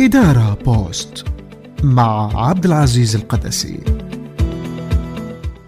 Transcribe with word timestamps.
إدارة 0.00 0.58
بوست 0.64 1.24
مع 1.82 2.30
عبد 2.48 2.64
العزيز 2.64 3.16
القدسي. 3.16 3.80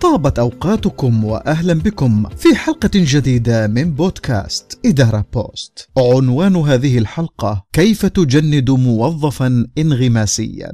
طابت 0.00 0.38
أوقاتكم 0.38 1.25
وأهلا 1.25 1.75
بكم 1.75 2.29
في 2.37 2.54
حلقة 2.54 2.90
جديدة 2.95 3.66
من 3.66 3.95
بودكاست 3.95 4.79
إدارة 4.87 5.24
بوست. 5.32 5.88
عنوان 5.98 6.56
هذه 6.56 6.98
الحلقة 6.98 7.64
كيف 7.73 8.06
تجند 8.06 8.70
موظفا 8.70 9.66
انغماسيا؟ 9.79 10.73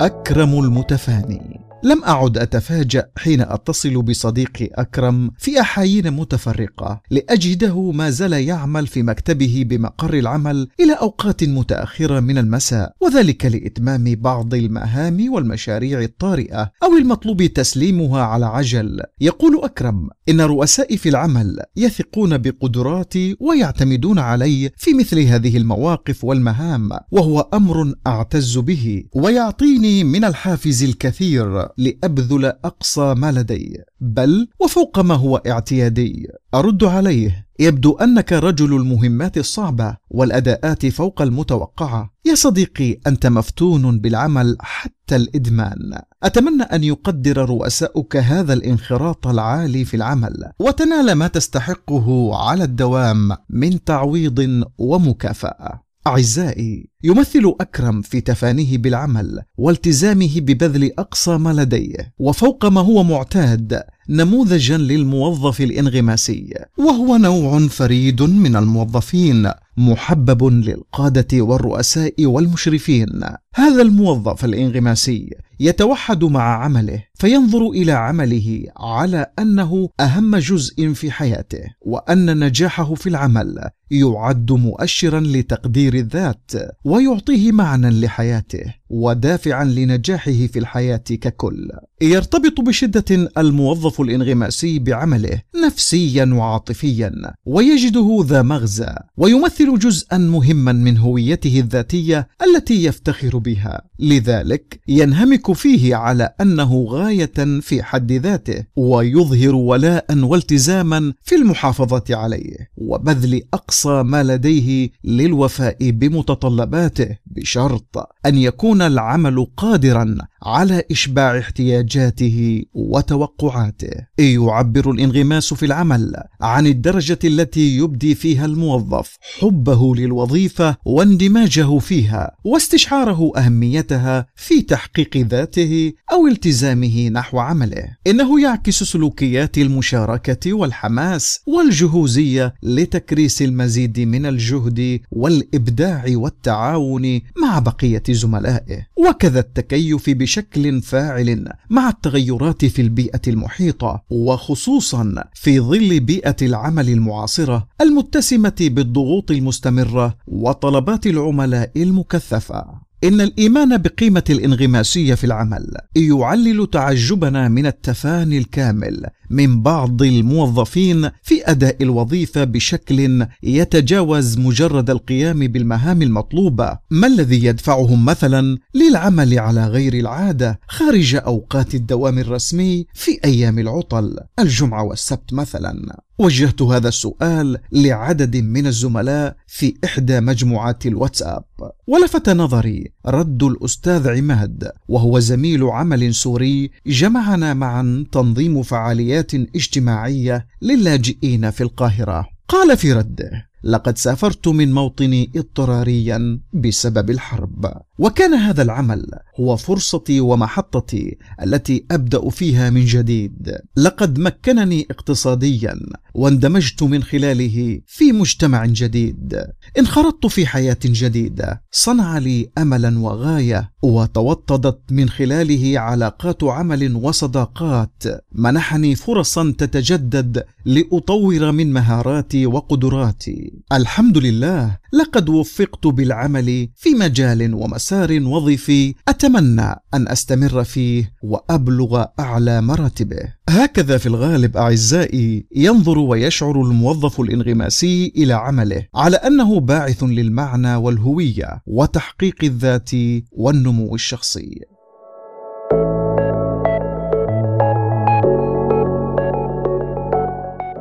أكرم 0.00 0.58
المتفاني. 0.64 1.51
لم 1.84 2.04
أعد 2.04 2.38
أتفاجأ 2.38 3.08
حين 3.16 3.40
أتصل 3.40 4.02
بصديقي 4.02 4.66
أكرم 4.74 5.30
في 5.38 5.60
أحايين 5.60 6.10
متفرقة 6.10 7.00
لأجده 7.10 7.90
ما 7.90 8.10
زال 8.10 8.32
يعمل 8.32 8.86
في 8.86 9.02
مكتبه 9.02 9.64
بمقر 9.66 10.14
العمل 10.14 10.68
إلى 10.80 10.92
أوقات 10.92 11.44
متأخرة 11.44 12.20
من 12.20 12.38
المساء 12.38 12.92
وذلك 13.00 13.46
لإتمام 13.46 14.14
بعض 14.14 14.54
المهام 14.54 15.32
والمشاريع 15.32 16.02
الطارئة 16.02 16.70
أو 16.82 16.96
المطلوب 16.96 17.42
تسليمها 17.46 18.22
على 18.22 18.46
عجل. 18.46 19.00
يقول 19.20 19.60
أكرم 19.64 20.08
إن 20.28 20.40
رؤسائي 20.40 20.96
في 20.96 21.08
العمل 21.08 21.58
يثقون 21.76 22.38
بقدراتي 22.38 23.36
ويعتمدون 23.40 24.18
علي 24.18 24.70
في 24.76 24.94
مثل 24.94 25.20
هذه 25.20 25.56
المواقف 25.56 26.24
والمهام 26.24 26.90
وهو 27.12 27.48
أمر 27.54 27.94
أعتز 28.06 28.58
به 28.58 29.04
ويعطيني 29.14 30.04
من 30.04 30.24
الحافز 30.24 30.82
الكثير. 30.82 31.71
لأبذل 31.78 32.44
أقصى 32.44 33.14
ما 33.14 33.32
لدي. 33.32 33.82
بل 34.00 34.48
وفوق 34.60 34.98
ما 34.98 35.14
هو 35.14 35.36
اعتيادي. 35.36 36.28
أرد 36.54 36.84
عليه. 36.84 37.46
يبدو 37.60 37.92
أنك 37.92 38.32
رجل 38.32 38.76
المهمات 38.76 39.38
الصعبة 39.38 39.96
والأداءات 40.10 40.86
فوق 40.86 41.22
المتوقعة. 41.22 42.10
يا 42.24 42.34
صديقي 42.34 43.00
أنت 43.06 43.26
مفتون 43.26 43.98
بالعمل 43.98 44.56
حتى 44.60 45.16
الإدمان. 45.16 46.00
أتمنى 46.22 46.62
أن 46.62 46.84
يقدر 46.84 47.36
رؤساؤك 47.48 48.16
هذا 48.16 48.52
الانخراط 48.52 49.26
العالي 49.26 49.84
في 49.84 49.96
العمل. 49.96 50.52
وتنال 50.58 51.12
ما 51.12 51.26
تستحقه 51.26 52.36
على 52.48 52.64
الدوام 52.64 53.36
من 53.50 53.84
تعويض 53.84 54.64
ومكافأة. 54.78 55.91
أعزائي 56.06 56.88
يمثل 57.04 57.54
أكرم 57.60 58.02
في 58.02 58.20
تفانيه 58.20 58.78
بالعمل 58.78 59.42
والتزامه 59.56 60.40
ببذل 60.40 60.92
أقصى 60.98 61.36
ما 61.36 61.52
لديه. 61.52 62.14
وفوق 62.18 62.66
ما 62.66 62.80
هو 62.80 63.02
معتاد 63.02 63.82
نموذجا 64.08 64.76
للموظف 64.78 65.60
الإنغماسي. 65.60 66.54
وهو 66.78 67.16
نوع 67.16 67.68
فريد 67.68 68.22
من 68.22 68.56
الموظفين. 68.56 69.50
محبب 69.76 70.44
للقادة 70.44 71.40
والرؤساء 71.42 72.26
والمشرفين. 72.26 73.20
هذا 73.54 73.82
الموظف 73.82 74.44
الإنغماسي 74.44 75.30
يتوحد 75.60 76.24
مع 76.24 76.64
عمله 76.64 77.04
فينظر 77.14 77.70
إلى 77.70 77.92
عمله 77.92 78.64
على 78.76 79.26
أنه 79.38 79.88
أهم 80.00 80.36
جزء 80.36 80.92
في 80.92 81.10
حياته 81.10 81.62
وأن 81.80 82.44
نجاحه 82.44 82.94
في 82.94 83.08
العمل 83.08 83.58
يعد 83.90 84.52
مؤشرا 84.52 85.20
لتقدير 85.20 85.94
الذات 85.94 86.50
ويعطيه 86.84 87.52
معنى 87.52 87.90
لحياته 88.00 88.74
ودافعا 88.90 89.64
لنجاحه 89.64 90.46
في 90.46 90.58
الحياة 90.58 90.96
ككل. 90.96 91.68
يرتبط 92.02 92.60
بشدة 92.60 93.30
الموظف 93.38 94.00
الإنغماسي 94.00 94.78
بعمله 94.78 95.42
نفسيا 95.66 96.24
وعاطفيا 96.24 97.12
ويجده 97.46 98.24
ذا 98.26 98.42
مغزى 98.42 98.94
ويمثل 99.16 99.61
جزءا 99.70 100.18
مهما 100.18 100.72
من 100.72 100.98
هويته 100.98 101.60
الذاتية 101.60 102.28
التي 102.42 102.84
يفتخر 102.84 103.38
بها. 103.38 103.82
لذلك 103.98 104.80
ينهمك 104.88 105.52
فيه 105.52 105.96
على 105.96 106.34
أنه 106.40 106.84
غاية 106.88 107.60
في 107.60 107.82
حد 107.82 108.12
ذاته 108.12 108.64
ويظهر 108.76 109.54
ولاء 109.54 110.18
والتزاما 110.18 111.12
في 111.22 111.34
المحافظة 111.34 112.04
عليه 112.10 112.56
وبذل 112.76 113.42
أقصى 113.54 114.02
ما 114.02 114.22
لديه 114.22 114.90
للوفاء 115.04 115.90
بمتطلباته 115.90 117.16
بشرط 117.26 118.10
أن 118.26 118.38
يكون 118.38 118.82
العمل 118.82 119.46
قادرا 119.56 120.16
على 120.42 120.82
إشباع 120.90 121.38
احتياجاته 121.38 122.62
وتوقعاته. 122.74 123.90
يعبر 124.18 124.90
الانغماس 124.90 125.54
في 125.54 125.66
العمل 125.66 126.16
عن 126.40 126.66
الدرجة 126.66 127.18
التي 127.24 127.76
يبدي 127.76 128.14
فيها 128.14 128.46
الموظف 128.46 129.16
حبه 129.40 129.94
للوظيفة 129.96 130.76
واندماجه 130.84 131.78
فيها 131.78 132.36
واستشعاره 132.44 133.32
أهميتها 133.36 134.26
في 134.36 134.62
تحقيق 134.62 135.16
ذاته 135.16 135.92
أو 136.12 136.26
التزامه 136.26 137.08
نحو 137.08 137.38
عمله. 137.38 137.96
إنه 138.06 138.40
يعكس 138.40 138.82
سلوكيات 138.82 139.58
المشاركة 139.58 140.52
والحماس 140.52 141.40
والجهوزية 141.46 142.54
لتكريس 142.62 143.42
المزيد 143.42 144.00
من 144.00 144.26
الجهد 144.26 145.00
والإبداع 145.10 146.04
والتعاون 146.08 147.20
مع 147.42 147.58
بقية 147.58 148.02
زملائه. 148.10 148.86
وكذا 149.08 149.40
التكيف 149.40 150.10
بشكل 150.32 150.82
فاعل 150.82 151.48
مع 151.70 151.88
التغيرات 151.88 152.64
في 152.64 152.82
البيئة 152.82 153.20
المحيطة 153.28 154.02
وخصوصا 154.10 155.24
في 155.34 155.60
ظل 155.60 156.00
بيئة 156.00 156.36
العمل 156.42 156.88
المعاصرة 156.88 157.68
المتسمة 157.80 158.56
بالضغوط 158.60 159.30
المستمرة 159.30 160.16
وطلبات 160.28 161.06
العملاء 161.06 161.70
المكثفة. 161.76 162.81
إن 163.04 163.20
الإيمان 163.20 163.76
بقيمة 163.76 164.24
الانغماسية 164.30 165.14
في 165.14 165.24
العمل 165.24 165.66
يعلل 165.96 166.70
تعجبنا 166.70 167.48
من 167.48 167.66
التفاني 167.66 168.38
الكامل 168.38 169.06
من 169.30 169.62
بعض 169.62 170.02
الموظفين 170.02 171.10
في 171.22 171.50
أداء 171.50 171.82
الوظيفة 171.82 172.44
بشكل 172.44 173.26
يتجاوز 173.42 174.38
مجرد 174.38 174.90
القيام 174.90 175.38
بالمهام 175.38 176.02
المطلوبة، 176.02 176.78
ما 176.90 177.06
الذي 177.06 177.44
يدفعهم 177.44 178.04
مثلا 178.04 178.58
للعمل 178.74 179.38
على 179.38 179.66
غير 179.66 179.94
العادة 179.94 180.60
خارج 180.68 181.14
أوقات 181.14 181.74
الدوام 181.74 182.18
الرسمي 182.18 182.86
في 182.94 183.18
أيام 183.24 183.58
العطل، 183.58 184.16
الجمعة 184.38 184.82
والسبت 184.82 185.32
مثلا؟ 185.32 185.96
وجهت 186.22 186.62
هذا 186.62 186.88
السؤال 186.88 187.58
لعدد 187.72 188.36
من 188.36 188.66
الزملاء 188.66 189.36
في 189.46 189.74
إحدى 189.84 190.20
مجموعات 190.20 190.86
الواتساب. 190.86 191.44
ولفت 191.86 192.28
نظري 192.28 192.92
رد 193.06 193.42
الأستاذ 193.42 194.08
عماد 194.08 194.72
وهو 194.88 195.18
زميل 195.18 195.62
عمل 195.62 196.14
سوري 196.14 196.70
جمعنا 196.86 197.54
معا 197.54 198.04
تنظيم 198.12 198.62
فعاليات 198.62 199.34
اجتماعية 199.34 200.46
للاجئين 200.62 201.50
في 201.50 201.62
القاهرة. 201.62 202.26
قال 202.48 202.76
في 202.76 202.92
رده 202.92 203.30
لقد 203.64 203.98
سافرت 203.98 204.48
من 204.48 204.72
موطني 204.72 205.30
اضطراريا 205.36 206.40
بسبب 206.54 207.10
الحرب. 207.10 207.72
وكان 207.98 208.34
هذا 208.34 208.62
العمل 208.62 209.06
هو 209.40 209.56
فرصتي 209.56 210.20
ومحطتي 210.20 211.18
التي 211.42 211.84
أبدأ 211.90 212.30
فيها 212.30 212.70
من 212.70 212.84
جديد. 212.84 213.58
لقد 213.76 214.18
مكنني 214.18 214.86
اقتصاديا 214.90 215.74
واندمجت 216.14 216.82
من 216.82 217.02
خلاله 217.02 217.80
في 217.86 218.12
مجتمع 218.12 218.66
جديد. 218.66 219.44
انخرطت 219.78 220.26
في 220.26 220.46
حياة 220.46 220.78
جديدة. 220.84 221.62
صنع 221.70 222.18
لي 222.18 222.50
املا 222.58 222.98
وغاية 222.98 223.72
وتوطدت 223.82 224.80
من 224.90 225.08
خلاله 225.08 225.78
علاقات 225.78 226.44
عمل 226.44 226.96
وصداقات. 226.96 228.02
منحني 228.32 228.94
فرصا 228.94 229.54
تتجدد 229.58 230.44
لأطور 230.64 231.52
من 231.52 231.72
مهاراتي 231.72 232.46
وقدراتي. 232.46 233.52
الحمد 233.72 234.18
لله 234.18 234.81
لقد 234.92 235.28
وفقت 235.28 235.86
بالعمل 235.86 236.68
في 236.76 236.90
مجال 236.94 237.54
ومسار 237.54 238.22
وظيفي. 238.22 238.94
أتمنى 239.08 239.74
أن 239.94 240.08
أستمر 240.08 240.64
فيه 240.64 241.14
وأبلغ 241.22 242.04
أعلى 242.20 242.60
مراتبه. 242.60 243.34
هكذا 243.48 243.98
في 243.98 244.06
الغالب 244.06 244.56
أعزائي 244.56 245.46
ينظر 245.56 245.98
ويشعر 245.98 246.62
الموظف 246.62 247.20
الانغماسي 247.20 248.12
إلى 248.16 248.32
عمله 248.32 248.86
على 248.94 249.16
أنه 249.16 249.60
باعث 249.60 250.02
للمعنى 250.02 250.74
والهوية 250.74 251.62
وتحقيق 251.66 252.36
الذات 252.42 252.90
والنمو 253.32 253.94
الشخصي. 253.94 254.60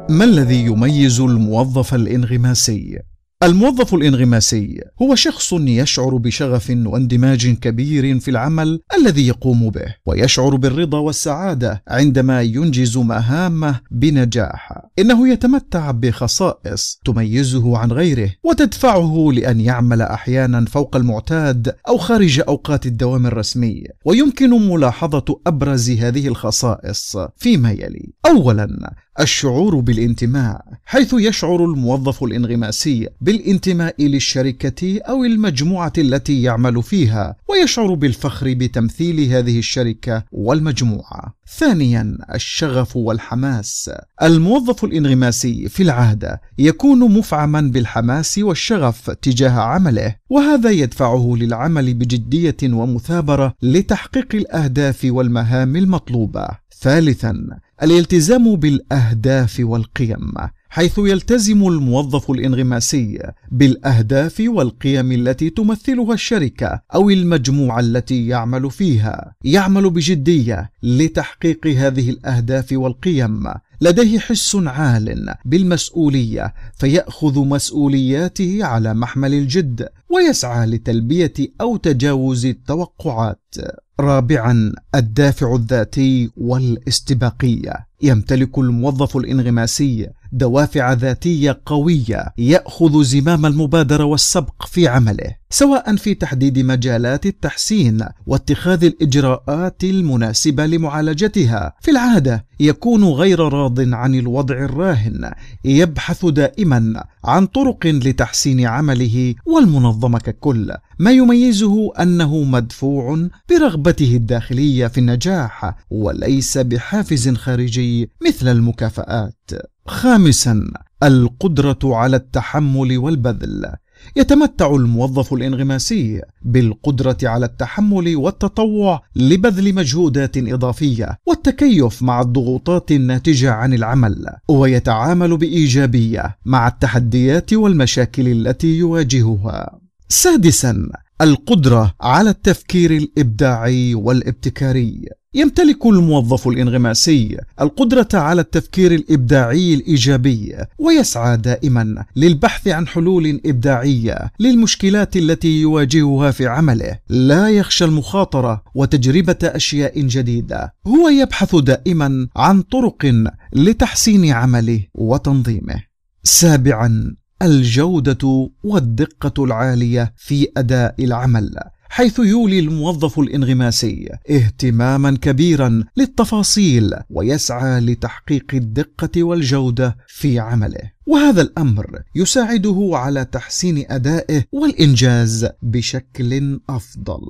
ما 0.10 0.24
الذي 0.26 0.66
يميز 0.66 1.20
الموظف 1.20 1.94
الانغماسي؟ 1.94 3.11
الموظف 3.44 3.94
الإنغماسي 3.94 4.82
هو 5.02 5.16
شخص 5.16 5.54
يشعر 5.54 6.18
بشغف 6.18 6.70
واندماج 6.70 7.48
كبير 7.48 8.20
في 8.20 8.32
العمل 8.32 8.82
الذي 8.98 9.28
يقوم 9.28 9.70
به 9.70 9.96
ويشعر 10.06 10.56
بالرضا 10.56 10.98
والسعادة 10.98 11.84
عندما 11.88 12.42
ينجز 12.42 12.98
مهامه 12.98 13.80
بنجاح. 13.92 14.82
إنه 15.00 15.30
يتمتع 15.30 15.92
بخصائص 15.92 17.00
تميزه 17.06 17.78
عن 17.78 17.92
غيره 17.92 18.30
وتدفعه 18.44 19.32
لأن 19.34 19.62
يعمل 19.62 20.02
أحيانا 20.02 20.66
فوق 20.66 20.96
المعتاد 20.96 21.76
أو 21.88 21.98
خارج 21.98 22.42
أوقات 22.48 22.86
الدوام 22.86 23.26
الرسمي. 23.26 23.84
ويمكن 24.06 24.50
ملاحظة 24.50 25.40
أبرز 25.48 25.90
هذه 25.92 26.28
الخصائص 26.28 27.18
فيما 27.38 27.72
يلي. 27.72 28.14
اولا 28.26 28.94
الشعور 29.20 29.80
بالانتماء 29.80 30.62
حيث 30.86 31.16
يشعر 31.18 31.66
الموظف 31.66 32.24
الإنغماسي 32.24 33.08
بالانتماء 33.32 33.96
للشركة 34.00 35.00
أو 35.02 35.24
المجموعة 35.24 35.94
التي 35.98 36.42
يعمل 36.42 36.84
فيها 36.84 37.36
ويشعر 37.50 37.94
بالفخر 37.94 38.54
بتمثيل 38.54 39.20
هذه 39.20 39.60
الشركة 39.60 40.24
والمجموعة. 40.32 41.36
ثانيا 41.58 42.18
الشغف 42.34 42.96
والحماس. 42.96 43.92
الموظف 44.22 44.84
الانغماسي 44.84 45.70
في 45.70 45.84
العاده 45.84 46.42
يكون 46.58 47.00
مفعما 47.00 47.62
بالحماس 47.62 48.38
والشغف 48.38 49.10
تجاه 49.10 49.60
عمله 49.60 50.16
وهذا 50.30 50.70
يدفعه 50.70 51.34
للعمل 51.38 51.94
بجدية 51.94 52.58
ومثابرة 52.64 53.54
لتحقيق 53.62 54.36
الأهداف 54.36 55.02
والمهام 55.06 55.76
المطلوبة. 55.76 56.48
ثالثا 56.82 57.48
الالتزام 57.84 58.56
بالأهداف 58.56 59.58
والقيم 59.60 60.34
حيث 60.70 60.98
يلتزم 60.98 61.68
الموظف 61.68 62.32
الإنغماسي 62.32 63.20
بالأهداف 63.52 64.44
والقيم 64.48 65.12
التي 65.12 65.50
تمثلها 65.50 66.14
الشركة 66.14 66.82
أو 66.96 67.10
المجموعة 67.10 67.80
التي 67.80 68.28
يعمل 68.28 68.72
فيها. 68.72 69.36
يعمل 69.44 69.90
بجدية 69.90 70.72
لتحقيق 70.84 71.68
هذه 71.68 72.10
الأهداف 72.10 72.68
والقيم 72.72 73.44
لديه 73.82 74.20
حس 74.20 74.56
عال 74.56 75.34
بالمسؤولية 75.46 76.54
فيأخذ 76.74 77.40
مسؤولياته 77.40 78.60
على 78.62 78.94
محمل 78.94 79.34
الجد 79.34 79.90
ويسعى 80.10 80.68
لتلبية 80.68 81.34
أو 81.62 81.78
تجاوز 81.78 82.46
التوقعات. 82.46 83.56
رابعا 84.00 84.74
الدافع 84.96 85.56
الذاتي 85.56 86.30
والاستباقية. 86.38 87.88
يمتلك 88.02 88.58
الموظف 88.58 89.18
الإنغماسي 89.18 90.10
دوافع 90.32 90.94
ذاتية 90.94 91.62
قوية 91.66 92.26
يأخذ 92.38 93.04
زمام 93.04 93.46
المبادرة 93.46 94.04
والسبق 94.04 94.66
في 94.66 94.88
عمله 94.88 95.42
سواء 95.52 95.96
في 95.96 96.14
تحديد 96.14 96.60
مجالات 96.60 97.26
التحسين 97.26 98.06
واتخاذ 98.26 98.84
الإجراءات 98.84 99.84
المناسبة 99.84 100.66
لمعالجتها. 100.66 101.74
في 101.82 101.92
العادة 101.92 102.46
يكون 102.60 103.04
غير 103.04 103.40
راض 103.40 103.94
عن 103.94 104.16
الوضع 104.16 104.56
الراهن 104.56 105.32
يبحث 105.66 106.26
دائما 106.26 107.04
عن 107.26 107.46
طرق 107.46 107.86
لتحسين 107.86 108.66
عمله 108.66 109.36
والمنظمه 109.46 110.20
ككل. 110.20 110.74
ما 111.00 111.12
يميزه 111.12 111.92
أنه 112.00 112.44
مدفوع 112.44 113.28
برغبته 113.50 114.16
الداخلية 114.16 114.88
في 114.88 114.98
النجاح 114.98 115.76
وليس 115.90 116.58
بحافز 116.58 117.30
خارجي 117.30 118.10
مثل 118.28 118.48
المكافآت. 118.48 119.52
خامسا 119.88 120.72
القدرة 121.04 121.80
على 121.84 122.16
التحمل 122.16 122.98
والبذل. 122.98 123.72
يتمتع 124.16 124.76
الموظف 124.76 125.34
الانغماسي 125.34 126.22
بالقدرة 126.42 127.18
على 127.24 127.46
التحمل 127.46 128.16
والتطوع 128.16 129.02
لبذل 129.16 129.76
مجهودات 129.76 130.38
إضافية 130.38 131.18
والتكيف 131.28 132.04
مع 132.04 132.22
الضغوطات 132.22 132.92
الناتجة 132.92 133.52
عن 133.52 133.74
العمل 133.74 134.26
ويتعامل 134.50 135.38
بإيجابية 135.38 136.38
مع 136.46 136.68
التحديات 136.68 137.54
والمشاكل 137.54 138.28
التي 138.28 138.78
يواجهها. 138.78 139.80
سادسا 140.10 140.90
القدرة 141.22 141.94
على 142.02 142.30
التفكير 142.30 142.92
الإبداعي 142.92 143.96
والابتكاري. 143.96 145.06
يمتلك 145.34 145.86
الموظف 145.86 146.48
الانغماسي 146.48 147.38
القدرة 147.62 148.08
على 148.14 148.42
التفكير 148.42 148.92
الإبداعي 148.92 149.74
الإيجابي 149.74 150.56
ويسعى 150.80 151.38
دائما 151.38 152.06
للبحث 152.16 152.68
عن 152.68 152.88
حلول 152.88 153.42
إبداعية 153.46 154.32
للمشكلات 154.40 155.18
التي 155.18 155.62
يواجهها 155.62 156.32
في 156.32 156.48
عمله. 156.48 157.00
لا 157.10 157.50
يخشى 157.50 157.86
المخاطرة 157.86 158.64
وتجربة 158.76 159.38
أشياء 159.44 160.02
جديدة. 160.02 160.74
هو 160.88 161.10
يبحث 161.10 161.56
دائما 161.56 162.28
عن 162.36 162.62
طرق 162.62 163.26
لتحسين 163.54 164.32
عمله 164.32 164.84
وتنظيمه. 164.94 165.84
سابعا 166.24 167.16
الجودة 167.42 168.50
والدقة 168.64 169.44
العالية 169.44 170.14
في 170.18 170.48
أداء 170.58 170.96
العمل. 171.00 171.56
حيث 171.94 172.20
يولي 172.20 172.60
الموظف 172.60 173.20
الانغماسي 173.20 174.10
اهتماما 174.30 175.18
كبيرا 175.18 175.84
للتفاصيل 175.98 176.94
ويسعى 177.10 177.80
لتحقيق 177.80 178.46
الدقة 178.54 179.24
والجودة 179.24 179.98
في 180.08 180.40
عمله. 180.40 180.92
وهذا 181.06 181.42
الأمر 181.42 182.02
يساعده 182.16 182.90
على 182.94 183.26
تحسين 183.26 183.86
أدائه 183.90 184.44
والإنجاز 184.52 185.48
بشكل 185.62 186.60
أفضل. 186.70 187.22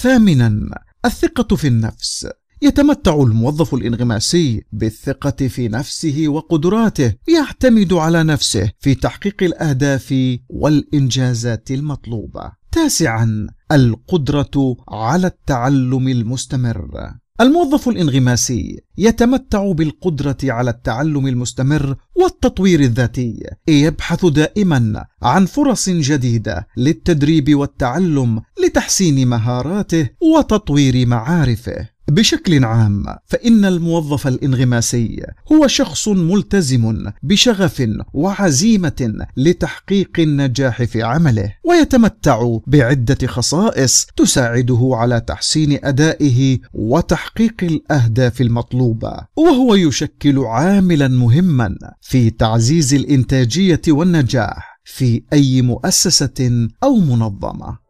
ثامنا 0.00 0.78
الثقة 1.04 1.56
في 1.56 1.68
النفس. 1.68 2.26
يتمتع 2.62 3.14
الموظف 3.14 3.74
الانغماسي 3.74 4.62
بالثقة 4.72 5.48
في 5.48 5.68
نفسه 5.68 6.24
وقدراته 6.28 7.14
يعتمد 7.28 7.92
على 7.92 8.24
نفسه 8.24 8.70
في 8.80 8.94
تحقيق 8.94 9.42
الأهداف 9.42 10.14
والإنجازات 10.48 11.70
المطلوبة. 11.70 12.61
تاسعا 12.72 13.46
القدرة 13.72 14.76
على 14.88 15.26
التعلم 15.26 16.08
المستمر. 16.08 17.12
الموظف 17.40 17.88
الانغماسي 17.88 18.80
يتمتع 18.98 19.72
بالقدرة 19.72 20.36
على 20.44 20.70
التعلم 20.70 21.26
المستمر 21.26 21.96
والتطوير 22.14 22.80
الذاتي، 22.80 23.40
يبحث 23.68 24.26
دائما 24.26 25.04
عن 25.22 25.46
فرص 25.46 25.88
جديدة 25.88 26.66
للتدريب 26.76 27.54
والتعلم 27.54 28.42
لتحسين 28.64 29.28
مهاراته 29.28 30.08
وتطوير 30.20 31.06
معارفه. 31.06 31.88
بشكل 32.08 32.64
عام 32.64 33.04
فإن 33.26 33.64
الموظف 33.64 34.26
الانغماسي 34.26 35.22
هو 35.52 35.66
شخص 35.66 36.08
ملتزم 36.08 37.12
بشغف 37.22 37.88
وعزيمة 38.14 39.26
لتحقيق 39.36 40.10
النجاح 40.18 40.82
في 40.82 41.02
عمله 41.02 41.54
ويتمتع 41.64 42.58
بعدة 42.66 43.26
خصائص 43.26 44.06
تساعده 44.16 44.90
على 44.92 45.20
تحسين 45.20 45.78
أدائه 45.84 46.58
وتحقيق 46.72 47.54
الأهداف 47.62 48.40
المطلوبة 48.40 49.12
وهو 49.36 49.74
يشكل 49.74 50.38
عاملا 50.38 51.08
مهما 51.08 51.76
في 52.00 52.30
تعزيز 52.30 52.94
الإنتاجية 52.94 53.82
والنجاح 53.88 54.80
في 54.84 55.22
أي 55.32 55.62
مؤسسة 55.62 56.68
أو 56.82 56.96
منظمة. 56.96 57.81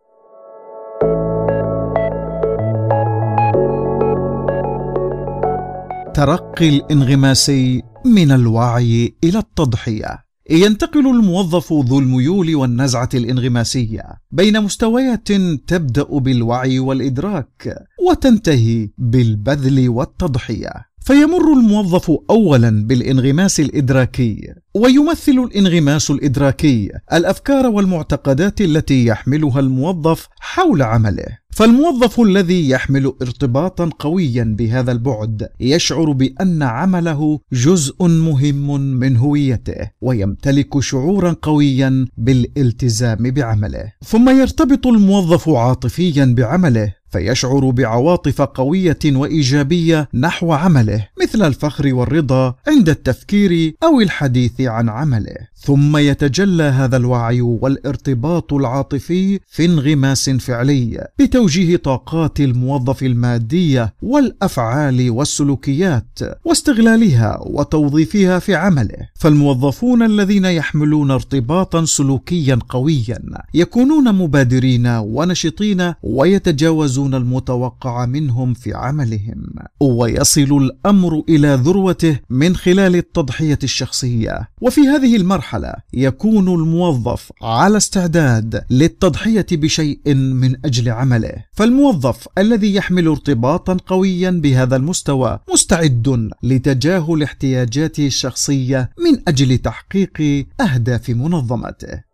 ترقي 6.14 6.68
الانغماسي 6.68 7.82
من 8.04 8.32
الوعي 8.32 9.14
إلى 9.24 9.38
التضحية. 9.38 10.24
ينتقل 10.50 11.06
الموظف 11.06 11.72
ذو 11.72 11.98
الميول 11.98 12.54
والنزعة 12.54 13.08
الانغماسية 13.14 14.02
بين 14.30 14.60
مستويات 14.60 15.32
تبدأ 15.66 16.04
بالوعي 16.18 16.78
والإدراك 16.78 17.74
وتنتهي 18.08 18.90
بالبذل 18.98 19.88
والتضحية. 19.88 20.92
فيمر 21.00 21.52
الموظف 21.52 22.12
اولا 22.30 22.86
بالانغماس 22.86 23.60
الإدراكي 23.60 24.54
ويمثل 24.74 25.32
الانغماس 25.32 26.10
الإدراكي 26.10 26.90
الأفكار 27.12 27.66
والمعتقدات 27.66 28.60
التي 28.60 29.06
يحملها 29.06 29.60
الموظف 29.60 30.28
حول 30.40 30.82
عمله. 30.82 31.41
فالموظف 31.52 32.20
الذي 32.20 32.68
يحمل 32.68 33.12
ارتباطا 33.22 33.90
قويا 33.98 34.54
بهذا 34.58 34.92
البعد 34.92 35.48
يشعر 35.60 36.12
بأن 36.12 36.62
عمله 36.62 37.40
جزء 37.52 38.06
مهم 38.06 38.80
من 38.80 39.16
هويته 39.16 39.90
ويمتلك 40.00 40.80
شعورا 40.80 41.36
قويا 41.42 42.06
بالالتزام 42.18 43.30
بعمله. 43.30 43.92
ثم 44.04 44.40
يرتبط 44.40 44.86
الموظف 44.86 45.48
عاطفيا 45.48 46.34
بعمله 46.36 46.94
فيشعر 47.12 47.70
بعواطف 47.70 48.42
قوية 48.42 48.98
وإيجابية 49.06 50.08
نحو 50.14 50.52
عمله 50.52 51.08
مثل 51.22 51.42
الفخر 51.42 51.94
والرضا 51.94 52.54
عند 52.68 52.88
التفكير 52.88 53.74
أو 53.82 54.00
الحديث 54.00 54.60
عن 54.60 54.88
عمله. 54.88 55.36
ثم 55.56 55.96
يتجلى 55.96 56.62
هذا 56.62 56.96
الوعي 56.96 57.40
والارتباط 57.40 58.52
العاطفي 58.52 59.40
في 59.46 59.64
انغماس 59.64 60.30
فعلي 60.30 61.08
بتوجيه 61.42 61.76
طاقات 61.76 62.40
الموظف 62.40 63.02
المادية 63.02 63.94
والأفعال 64.02 65.10
والسلوكيات 65.10 66.18
واستغلالها 66.44 67.38
وتوظيفها 67.42 68.38
في 68.38 68.54
عمله. 68.54 69.08
فالموظفون 69.14 70.02
الذين 70.02 70.44
يحملون 70.44 71.10
ارتباطا 71.10 71.84
سلوكيا 71.84 72.58
قويا 72.68 73.18
يكونون 73.54 74.14
مبادرين 74.14 74.86
ونشطين 74.86 75.94
ويتجاوزون 76.02 77.14
المتوقع 77.14 78.06
منهم 78.06 78.54
في 78.54 78.74
عملهم. 78.74 79.44
ويصل 79.80 80.40
الأمر 80.62 81.22
إلى 81.28 81.54
ذروته 81.54 82.18
من 82.30 82.56
خلال 82.56 82.96
التضحية 82.96 83.58
الشخصية. 83.62 84.48
وفي 84.60 84.80
هذه 84.80 85.16
المرحلة 85.16 85.74
يكون 85.94 86.48
الموظف 86.48 87.32
على 87.42 87.76
استعداد 87.76 88.64
للتضحية 88.70 89.46
بشيء 89.52 90.14
من 90.14 90.56
أجل 90.64 90.90
عمله. 90.90 91.31
فالموظف 91.52 92.28
الذي 92.38 92.74
يحمل 92.74 93.08
ارتباطا 93.08 93.76
قويا 93.86 94.30
بهذا 94.30 94.76
المستوى 94.76 95.38
مستعد 95.52 96.30
لتجاهل 96.42 97.22
احتياجاته 97.22 98.06
الشخصية 98.06 98.90
من 98.98 99.22
أجل 99.28 99.58
تحقيق 99.58 100.46
أهداف 100.60 101.10
منظمته. 101.10 102.12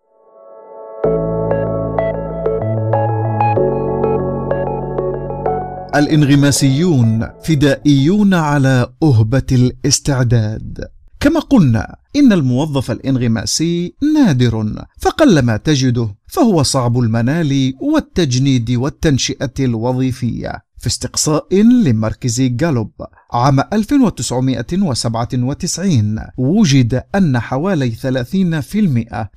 الانغماسيون 5.94 7.28
فدائيون 7.44 8.34
على 8.34 8.92
أهبة 9.02 9.46
الاستعداد. 9.52 10.97
كما 11.28 11.40
قلنا 11.40 11.96
إن 12.16 12.32
الموظف 12.32 12.90
الإنغماسي 12.90 13.94
نادر 14.14 14.84
فقلما 14.98 15.56
تجده 15.56 16.16
فهو 16.26 16.62
صعب 16.62 16.98
المنال 16.98 17.74
والتجنيد 17.80 18.70
والتنشئة 18.70 19.52
الوظيفية. 19.60 20.67
في 20.78 20.86
استقصاء 20.86 21.62
لمركز 21.62 22.40
جالوب 22.40 22.90
عام 23.32 23.60
1997 23.72 26.18
وجد 26.38 27.02
أن 27.14 27.38
حوالي 27.38 27.90
30% 27.90 27.94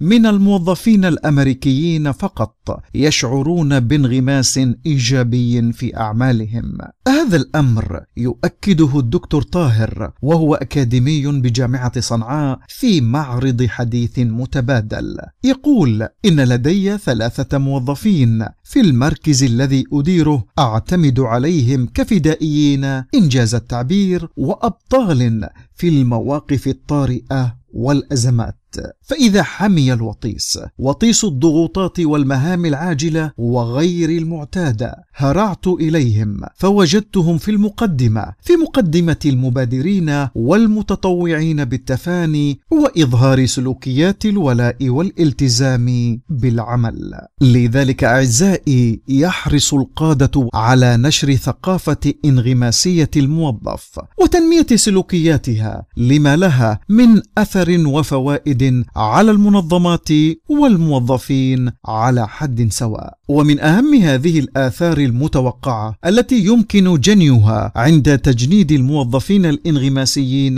من 0.02 0.26
الموظفين 0.26 1.06
الأمريكيين 1.06 2.12
فقط 2.12 2.82
يشعرون 2.96 3.80
بانغماس 3.80 4.60
إيجابي 4.86 5.72
في 5.72 5.98
أعمالهم. 5.98 6.78
هذا 7.08 7.38
الأمر 7.38 8.00
يؤكده 8.18 9.00
الدكتور 9.00 9.42
طاهر 9.42 10.12
وهو 10.22 10.56
أكاديمي 10.56 11.28
بجامعة 11.28 12.00
صنعاء 12.00 12.60
في 12.68 13.02
معرض 13.02 13.66
حديث 13.66 14.20
متبادل. 14.20 15.18
يقول 15.44 16.08
إن 16.26 16.40
لدي 16.40 16.98
ثلاثة 16.98 17.58
موظفين 17.58 18.46
في 18.64 18.80
المركز 18.80 19.44
الذي 19.44 19.84
أديره 19.94 20.46
أعتمد 20.60 21.20
عليهم 21.32 21.88
كفدائيين 21.94 22.84
إنجاز 23.16 23.56
التعبير 23.56 24.30
وأبطال 24.38 25.50
في 25.76 25.88
المواقف 25.90 26.68
الطارئة 26.68 27.58
والأزمات. 27.74 28.61
فإذا 29.02 29.44
حمي 29.44 29.94
الوطيس 29.94 30.60
وطيس 30.78 31.24
الضغوطات 31.24 32.00
والمهام 32.00 32.66
العاجلة 32.66 33.32
وغير 33.38 34.10
المعتادة 34.10 34.96
هرعت 35.16 35.68
إليهم 35.68 36.42
فوجدتهم 36.56 37.38
في 37.38 37.52
المقدمة 37.52 38.34
في 38.42 38.54
مقدمة 38.54 39.20
المبادرين 39.26 40.28
والمتطوعين 40.36 41.66
بالتفاني 41.66 42.60
وإظهار 42.72 43.46
سلوكيات 43.46 44.26
الولاء 44.26 44.90
والالتزام 44.90 46.20
بالعمل. 46.30 47.12
لذلك 47.42 48.04
أعزائي 48.04 49.02
يحرص 49.08 49.74
القادة 49.74 50.50
على 50.54 50.98
نشر 50.98 51.36
ثقافة 51.36 52.14
انغماسية 52.26 53.10
الموظف 53.18 54.00
وتنمية 54.22 54.68
سلوكياتها 54.76 55.86
لما 55.98 56.36
لها 56.36 56.80
من 56.90 57.22
أثر 57.38 57.88
وفوائد 57.88 58.61
على 58.96 59.32
المنظمات 59.32 60.10
والموظفين 60.50 61.72
على 61.86 62.28
حد 62.28 62.72
سواء. 62.72 63.14
ومن 63.30 63.60
أهم 63.60 63.94
هذه 63.94 64.40
الآثار 64.40 64.98
المتوقعة 64.98 65.96
التي 66.06 66.46
يمكن 66.46 67.00
جنيها 67.00 67.72
عند 67.76 68.18
تجنيد 68.18 68.72
الموظفين 68.72 69.46
الانغماسيين 69.46 70.56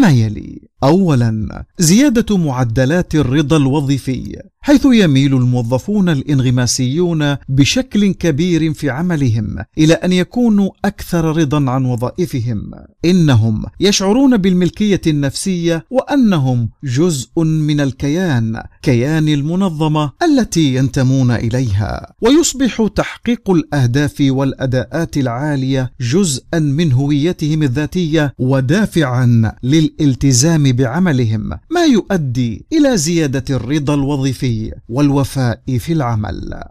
ما 0.00 0.10
يلي. 0.10 0.68
اولا 0.82 1.64
زيادة 1.78 2.36
معدلات 2.36 3.14
الرضا 3.14 3.56
الوظيفي 3.56 4.38
حيث 4.60 4.86
يميل 4.92 5.34
الموظفون 5.34 6.08
الإنغماسيون 6.08 7.36
بشكل 7.48 8.12
كبير 8.12 8.72
في 8.74 8.90
عملهم 8.90 9.56
إلى 9.78 9.94
أن 9.94 10.12
يكونوا 10.12 10.70
أكثر 10.84 11.36
رضا 11.36 11.70
عن 11.70 11.84
وظائفهم. 11.84 12.70
إنهم 13.04 13.64
يشعرون 13.80 14.36
بالملكية 14.36 15.00
النفسية 15.06 15.84
وأنهم 15.90 16.70
جزء 16.84 17.42
من 17.44 17.80
الكيان 17.80 18.62
كيان 18.82 19.28
المنظمة 19.28 20.12
التي 20.22 20.74
ينتمون 20.74 21.30
إليها. 21.30 22.14
ويصبح 22.22 22.88
تحقيق 22.96 23.50
الأهداف 23.50 24.14
والأداءات 24.20 25.16
العالية 25.16 25.92
جزءا 26.00 26.58
من 26.58 26.92
هويتهم 26.92 27.62
الذاتية 27.62 28.34
ودافعا 28.38 29.52
للالتزام 29.62 30.67
بعملهم 30.72 31.50
ما 31.70 31.84
يؤدي 31.84 32.66
إلى 32.72 32.96
زيادة 32.96 33.56
الرضا 33.56 33.94
الوظيفي 33.94 34.74
والوفاء 34.88 35.62
في 35.78 35.92
العمل. 35.92 36.62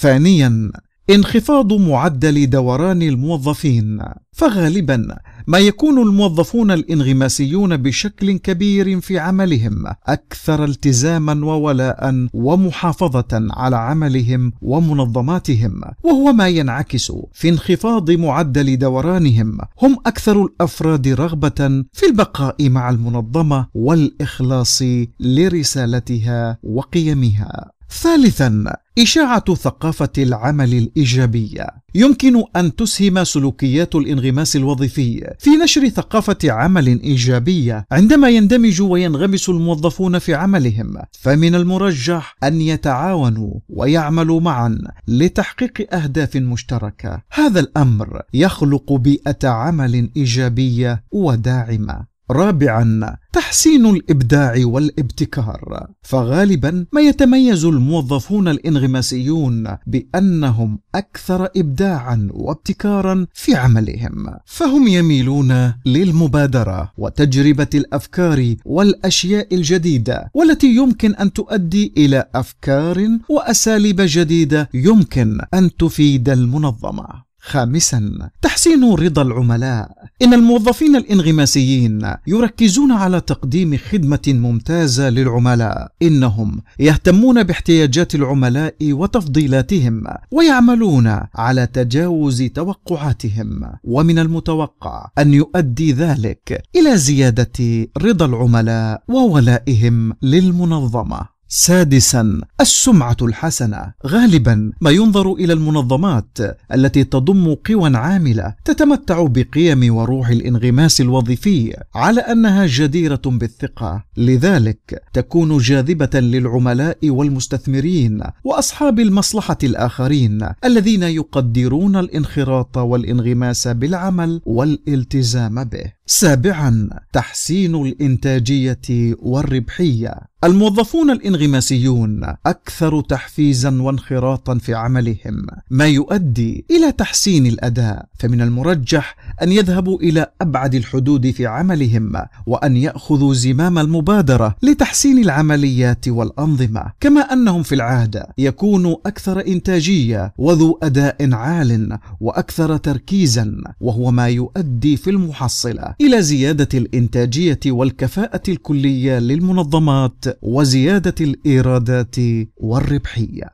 ثانيا 0.00 0.72
انخفاض 1.10 1.72
معدل 1.72 2.50
دوران 2.50 3.02
الموظفين 3.02 3.98
فغالبا 4.32 5.16
ما 5.46 5.58
يكون 5.58 5.98
الموظفون 5.98 6.70
الانغماسيون 6.70 7.76
بشكل 7.76 8.38
كبير 8.38 9.00
في 9.00 9.18
عملهم 9.18 9.84
أكثر 10.06 10.64
التزاما 10.64 11.46
وولاء 11.46 12.28
ومحافظة 12.32 13.48
على 13.50 13.76
عملهم 13.76 14.52
ومنظماتهم. 14.62 15.80
وهو 16.02 16.32
ما 16.32 16.48
ينعكس 16.48 17.12
في 17.32 17.48
انخفاض 17.48 18.10
معدل 18.10 18.78
دورانهم 18.78 19.58
هم 19.82 19.96
أكثر 20.06 20.44
الأفراد 20.44 21.08
رغبة 21.08 21.84
في 21.92 22.06
البقاء 22.06 22.68
مع 22.68 22.90
المنظمة 22.90 23.66
والإخلاص 23.74 24.82
لرسالتها 25.20 26.58
وقيمها. 26.62 27.70
ثالثا 27.90 28.64
إشاعة 28.98 29.54
ثقافة 29.54 30.12
العمل 30.18 30.74
الإيجابية. 30.74 31.66
يمكن 31.94 32.44
أن 32.56 32.76
تسهم 32.76 33.24
سلوكيات 33.24 33.94
الانغماس 33.94 34.56
الوظيفي 34.56 35.34
في 35.38 35.50
نشر 35.50 35.88
ثقافة 35.88 36.38
عمل 36.44 36.86
إيجابية 36.86 37.86
عندما 37.92 38.28
يندمج 38.28 38.82
وينغمس 38.82 39.48
الموظفون 39.48 40.18
في 40.18 40.34
عملهم. 40.34 40.96
فمن 41.12 41.54
المرجح 41.54 42.36
أن 42.44 42.60
يتعاونوا 42.60 43.54
ويعملوا 43.68 44.40
معا 44.40 44.78
لتحقيق 45.08 45.94
أهداف 45.94 46.36
مشتركة. 46.36 47.22
هذا 47.32 47.60
الأمر 47.60 48.22
يخلق 48.34 48.92
بيئة 48.92 49.48
عمل 49.48 50.10
إيجابية 50.16 51.04
وداعمة. 51.12 52.11
رابعا 52.32 53.16
تحسين 53.32 53.86
الإبداع 53.86 54.54
والابتكار. 54.58 55.86
فغالبا 56.02 56.86
ما 56.92 57.00
يتميز 57.00 57.64
الموظفون 57.64 58.48
الإنغماسيون 58.48 59.76
بأنهم 59.86 60.78
أكثر 60.94 61.48
ابداعا 61.56 62.28
وابتكارا 62.32 63.26
في 63.34 63.54
عملهم. 63.54 64.26
فهم 64.46 64.88
يميلون 64.88 65.72
للمبادرة 65.86 66.92
وتجربة 66.98 67.68
الأفكار 67.74 68.54
والأشياء 68.64 69.54
الجديدة 69.54 70.30
والتي 70.34 70.76
يمكن 70.76 71.14
أن 71.14 71.32
تؤدي 71.32 71.92
إلى 71.96 72.24
أفكار 72.34 73.08
وأساليب 73.28 73.96
جديدة 74.00 74.68
يمكن 74.74 75.38
أن 75.54 75.76
تفيد 75.76 76.28
المنظمة. 76.28 77.31
خامسا 77.44 78.30
تحسين 78.42 78.94
رضا 78.94 79.22
العملاء. 79.22 79.90
إن 80.22 80.34
الموظفين 80.34 80.96
الإنغماسيين 80.96 82.14
يركزون 82.26 82.92
على 82.92 83.20
تقديم 83.20 83.76
خدمة 83.90 84.20
ممتازة 84.28 85.08
للعملاء. 85.10 85.92
إنهم 86.02 86.62
يهتمون 86.78 87.42
باحتياجات 87.42 88.14
العملاء 88.14 88.74
وتفضيلاتهم 88.82 90.04
ويعملون 90.30 91.20
على 91.34 91.66
تجاوز 91.66 92.42
توقعاتهم. 92.42 93.62
ومن 93.84 94.18
المتوقع 94.18 95.10
أن 95.18 95.34
يؤدي 95.34 95.92
ذلك 95.92 96.62
إلى 96.76 96.96
زيادة 96.96 97.88
رضا 97.98 98.26
العملاء 98.26 99.02
وولائهم 99.08 100.12
للمنظمة. 100.22 101.32
سادسا 101.54 102.40
السمعة 102.60 103.16
الحسنة. 103.22 103.92
غالبا 104.06 104.72
ما 104.80 104.90
ينظر 104.90 105.32
إلى 105.32 105.52
المنظمات 105.52 106.38
التي 106.74 107.04
تضم 107.04 107.54
قوى 107.54 107.96
عاملة 107.96 108.54
تتمتع 108.64 109.26
بقيم 109.26 109.94
وروح 109.94 110.28
الانغماس 110.28 111.00
الوظيفي 111.00 111.76
على 111.94 112.20
أنها 112.20 112.66
جديرة 112.66 113.20
بالثقة. 113.26 114.04
لذلك 114.16 115.02
تكون 115.12 115.58
جاذبة 115.58 116.20
للعملاء 116.20 117.10
والمستثمرين 117.10 118.22
وأصحاب 118.44 119.00
المصلحة 119.00 119.58
الآخرين 119.64 120.48
الذين 120.64 121.02
يقدرون 121.02 121.96
الانخراط 121.96 122.78
والانغماس 122.78 123.68
بالعمل 123.68 124.40
والالتزام 124.46 125.64
به. 125.64 125.92
سابعا 126.14 126.88
تحسين 127.12 127.74
الإنتاجية 127.74 129.14
والربحية. 129.18 130.14
الموظفون 130.44 131.10
الإنغماسيون 131.10 132.24
أكثر 132.46 133.00
تحفيزا 133.00 133.82
وانخراطا 133.82 134.58
في 134.58 134.74
عملهم. 134.74 135.46
ما 135.70 135.86
يؤدي 135.86 136.64
إلى 136.70 136.92
تحسين 136.92 137.46
الأداء 137.46 138.06
فمن 138.18 138.40
المرجح 138.40 139.16
أن 139.42 139.52
يذهبوا 139.52 140.00
إلى 140.00 140.26
أبعد 140.40 140.74
الحدود 140.74 141.30
في 141.30 141.46
عملهم 141.46 142.12
وأن 142.46 142.76
يأخذوا 142.76 143.34
زمام 143.34 143.78
المبادرة 143.78 144.56
لتحسين 144.62 145.18
العمليات 145.18 146.08
والأنظمة. 146.08 146.92
كما 147.00 147.20
أنهم 147.20 147.62
في 147.62 147.74
العادة 147.74 148.28
يكونوا 148.38 148.96
أكثر 149.06 149.46
إنتاجية 149.46 150.32
وذو 150.38 150.78
أداء 150.82 151.34
عال 151.34 151.98
وأكثر 152.20 152.76
تركيزا 152.76 153.54
وهو 153.80 154.10
ما 154.10 154.28
يؤدي 154.28 154.96
في 154.96 155.10
المحصلة 155.10 155.94
إلى 156.06 156.22
زيادة 156.22 156.68
الإنتاجية 156.74 157.60
والكفاءة 157.66 158.42
الكلية 158.48 159.18
للمنظمات 159.18 160.24
وزيادة 160.42 161.14
الإيرادات 161.20 162.16
والربحية. 162.56 163.50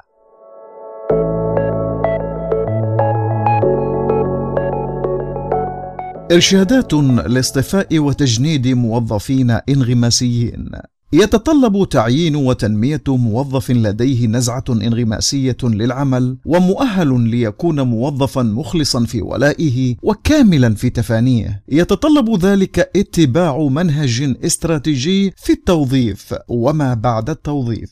إرشادات 6.32 6.94
لاصطفاء 7.26 7.98
وتجنيد 7.98 8.68
موظفين 8.68 9.50
إنغماسيين. 9.50 10.70
يتطلب 11.12 11.88
تعيين 11.88 12.36
وتنمية 12.36 13.02
موظف 13.08 13.70
لديه 13.70 14.26
نزعة 14.26 14.64
انغماسية 14.68 15.56
للعمل 15.62 16.36
ومؤهل 16.46 17.20
ليكون 17.20 17.80
موظفا 17.80 18.42
مخلصا 18.42 19.04
في 19.04 19.22
ولائه 19.22 19.96
وكاملا 20.02 20.74
في 20.74 20.90
تفانيه. 20.90 21.62
يتطلب 21.68 22.44
ذلك 22.44 22.90
اتباع 22.96 23.58
منهج 23.58 24.34
استراتيجي 24.44 25.32
في 25.36 25.52
التوظيف 25.52 26.34
وما 26.48 26.94
بعد 26.94 27.30
التوظيف. 27.30 27.90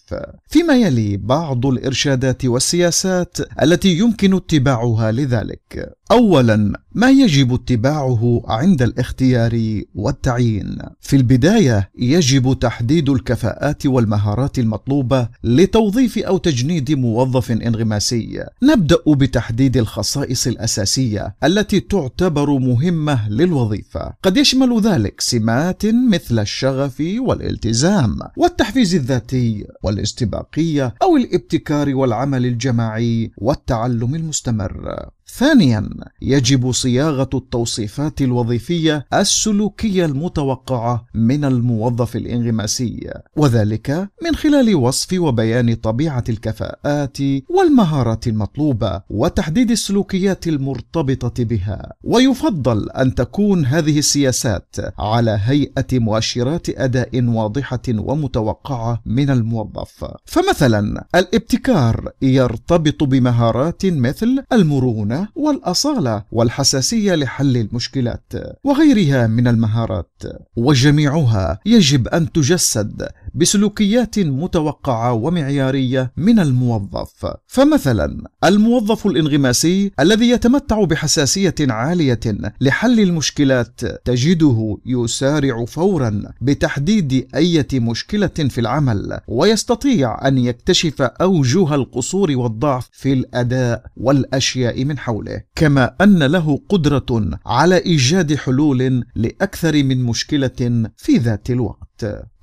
فيما 0.49 0.77
يلي 0.77 1.17
بعض 1.17 1.67
الإرشادات 1.67 2.45
والسياسات 2.45 3.37
التي 3.63 3.99
يمكن 3.99 4.35
اتباعها 4.35 5.13
لذلك. 5.13 5.96
اولا 6.11 6.73
ما 6.95 7.11
يجب 7.11 7.55
اتباعه 7.55 8.43
عند 8.47 8.83
الاختيار 8.83 9.83
والتعيين. 9.95 10.79
في 11.01 11.17
البداية 11.17 11.91
يجب 11.99 12.59
تحديد 12.61 13.09
الكفاءات 13.09 13.87
والمهارات 13.87 14.59
المطلوبة 14.59 15.29
لتوظيف 15.45 16.19
أو 16.19 16.39
تجنيد 16.39 16.93
موظف 16.93 17.51
انغماسي. 17.51 18.45
نبدأ 18.63 18.97
بتحديد 19.07 19.77
الخصائص 19.77 20.47
الأساسية 20.47 21.37
التي 21.45 21.81
تعتبر 21.81 22.59
مهمة 22.59 23.29
للوظيفة. 23.29 24.13
قد 24.23 24.37
يشمل 24.37 24.81
ذلك 24.81 25.21
سمات 25.21 25.83
مثل 25.87 26.39
الشغف 26.39 27.03
والالتزام 27.19 28.19
والتحفيز 28.37 28.95
الذاتي 28.95 29.67
والاستباقية 29.83 30.95
أو 31.03 31.17
الابتكار 31.17 31.95
والعمل 31.95 32.47
الجماعي 32.47 33.31
والتعلم 33.39 34.15
المستمر. 34.15 35.07
ثانيا 35.29 35.89
يجب 36.23 36.73
صياغة 36.73 37.29
التوصيفات 37.35 38.23
الوظيفية 38.23 39.07
السلوكية 39.15 40.05
المتوقعة 40.05 41.07
من 41.15 41.45
الموظف 41.45 42.17
الانغماسي 42.17 43.11
وذلك 43.37 44.09
من 44.23 44.35
خلال 44.35 44.75
وصف 44.75 45.13
وبيان 45.13 45.75
طبيعة 45.75 46.25
الكفاءات 46.29 47.19
والمهارات 47.49 48.27
المطلوبة 48.27 49.03
وتحديد 49.11 49.71
السلوكيات 49.71 50.47
المرتبطة 50.47 51.45
بها. 51.45 51.93
ويفضل 52.05 52.91
أن 52.91 53.15
تكون 53.15 53.67
هذه 53.67 53.99
السياسات 53.99 54.77
على 54.99 55.41
هيئة 55.43 55.99
مؤشرات 55.99 56.69
أداء 56.69 57.25
واضحة 57.25 57.83
ومتوقعة 57.89 59.03
من 59.07 59.31
الموظف. 59.31 60.05
فمثلا 60.25 61.07
الابتكار 61.15 62.11
يرتبط 62.23 63.05
بمهارات 63.05 63.87
مثل 63.87 64.45
المرونة 64.53 65.16
والأصالة 65.35 66.25
والحساسية 66.33 67.15
لحل 67.15 67.57
المشكلات 67.57 68.33
وغيرها 68.65 69.27
من 69.27 69.49
المهارات 69.49 70.23
وجميعها 70.57 71.59
يجب 71.67 72.09
أن 72.09 72.33
تجسد 72.33 73.09
بسلوكيات 73.35 74.19
متوقعة 74.19 75.13
ومعيارية 75.13 76.13
من 76.17 76.39
الموظف. 76.39 77.27
فمثلا 77.47 78.25
الموظف 78.45 79.07
الانغماسي 79.07 79.93
الذي 80.01 80.31
يتمتع 80.31 80.85
بحساسية 80.85 81.55
عالية 81.61 82.21
لحل 82.61 83.01
المشكلات 83.01 83.81
تجده 84.05 84.79
يسارع 84.87 85.65
فورا 85.65 86.23
بتحديد 86.41 87.29
أي 87.35 87.65
مشكلة 87.75 88.27
في 88.27 88.61
العمل 88.61 89.21
ويستطيع 89.29 90.29
أن 90.29 90.39
يكتشف 90.39 91.03
أوجه 91.03 91.75
القصور 91.75 92.37
والضعف 92.37 92.89
في 92.93 93.13
الأداء 93.13 93.83
والأشياء 93.97 94.85
من 94.85 94.99
حوله 95.07 95.43
كما 95.55 95.95
أن 96.01 96.23
له 96.23 96.61
قدرة 96.69 97.39
على 97.47 97.77
إيجاد 97.79 98.35
حلول 98.35 99.05
لأكثر 99.15 99.83
من 99.83 100.05
مشكلة 100.05 100.89
في 100.97 101.17
ذات 101.17 101.51
الوقت. 101.51 101.96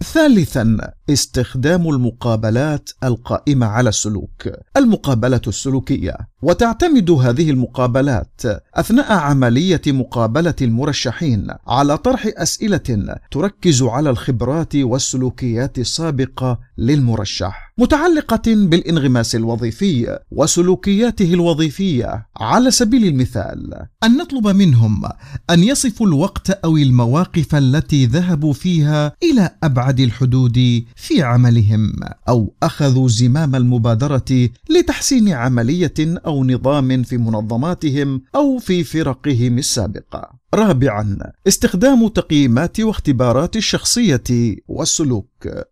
ثالثا 0.03 0.77
استخدام 1.09 1.89
المقابلات 1.89 2.89
القائمة 3.03 3.65
على 3.65 3.89
السلوك. 3.89 4.49
المقابلة 4.77 5.41
السلوكية. 5.47 6.17
وتعتمد 6.41 7.11
هذه 7.11 7.49
المقابلات 7.49 8.41
أثناء 8.75 9.13
عملية 9.13 9.81
مقابلة 9.87 10.55
المرشحين 10.61 11.47
على 11.67 11.97
طرح 11.97 12.29
أسئلة 12.37 13.17
تركز 13.31 13.83
على 13.83 14.09
الخبرات 14.09 14.75
والسلوكيات 14.75 15.79
السابقة 15.79 16.59
للمرشح. 16.77 17.73
متعلقة 17.77 18.41
بالانغماس 18.47 19.35
الوظيفي 19.35 20.19
وسلوكياته 20.31 21.33
الوظيفية. 21.33 22.27
على 22.37 22.71
سبيل 22.71 23.05
المثال 23.05 23.73
أن 24.03 24.17
نطلب 24.17 24.47
منهم 24.47 25.01
أن 25.49 25.63
يصفوا 25.63 26.07
الوقت 26.07 26.49
أو 26.49 26.77
المواقف 26.77 27.55
التي 27.55 28.05
ذهبوا 28.05 28.53
فيها 28.53 29.13
إلى 29.23 29.42
أبعد 29.63 29.99
الحدود 29.99 30.85
في 30.95 31.21
عملهم 31.21 31.93
أو 32.29 32.53
أخذوا 32.63 33.07
زمام 33.07 33.55
المبادرة 33.55 34.49
لتحسين 34.69 35.29
عملية 35.29 35.93
أو 35.99 36.43
نظام 36.43 37.03
في 37.03 37.17
منظماتهم 37.17 38.21
أو 38.35 38.57
في 38.57 38.83
فرقهم 38.83 39.57
السابقة. 39.57 40.42
رابعا 40.53 41.17
استخدام 41.47 42.07
تقييمات 42.07 42.79
واختبارات 42.79 43.55
الشخصية 43.55 44.23
والسلوك 44.67 45.27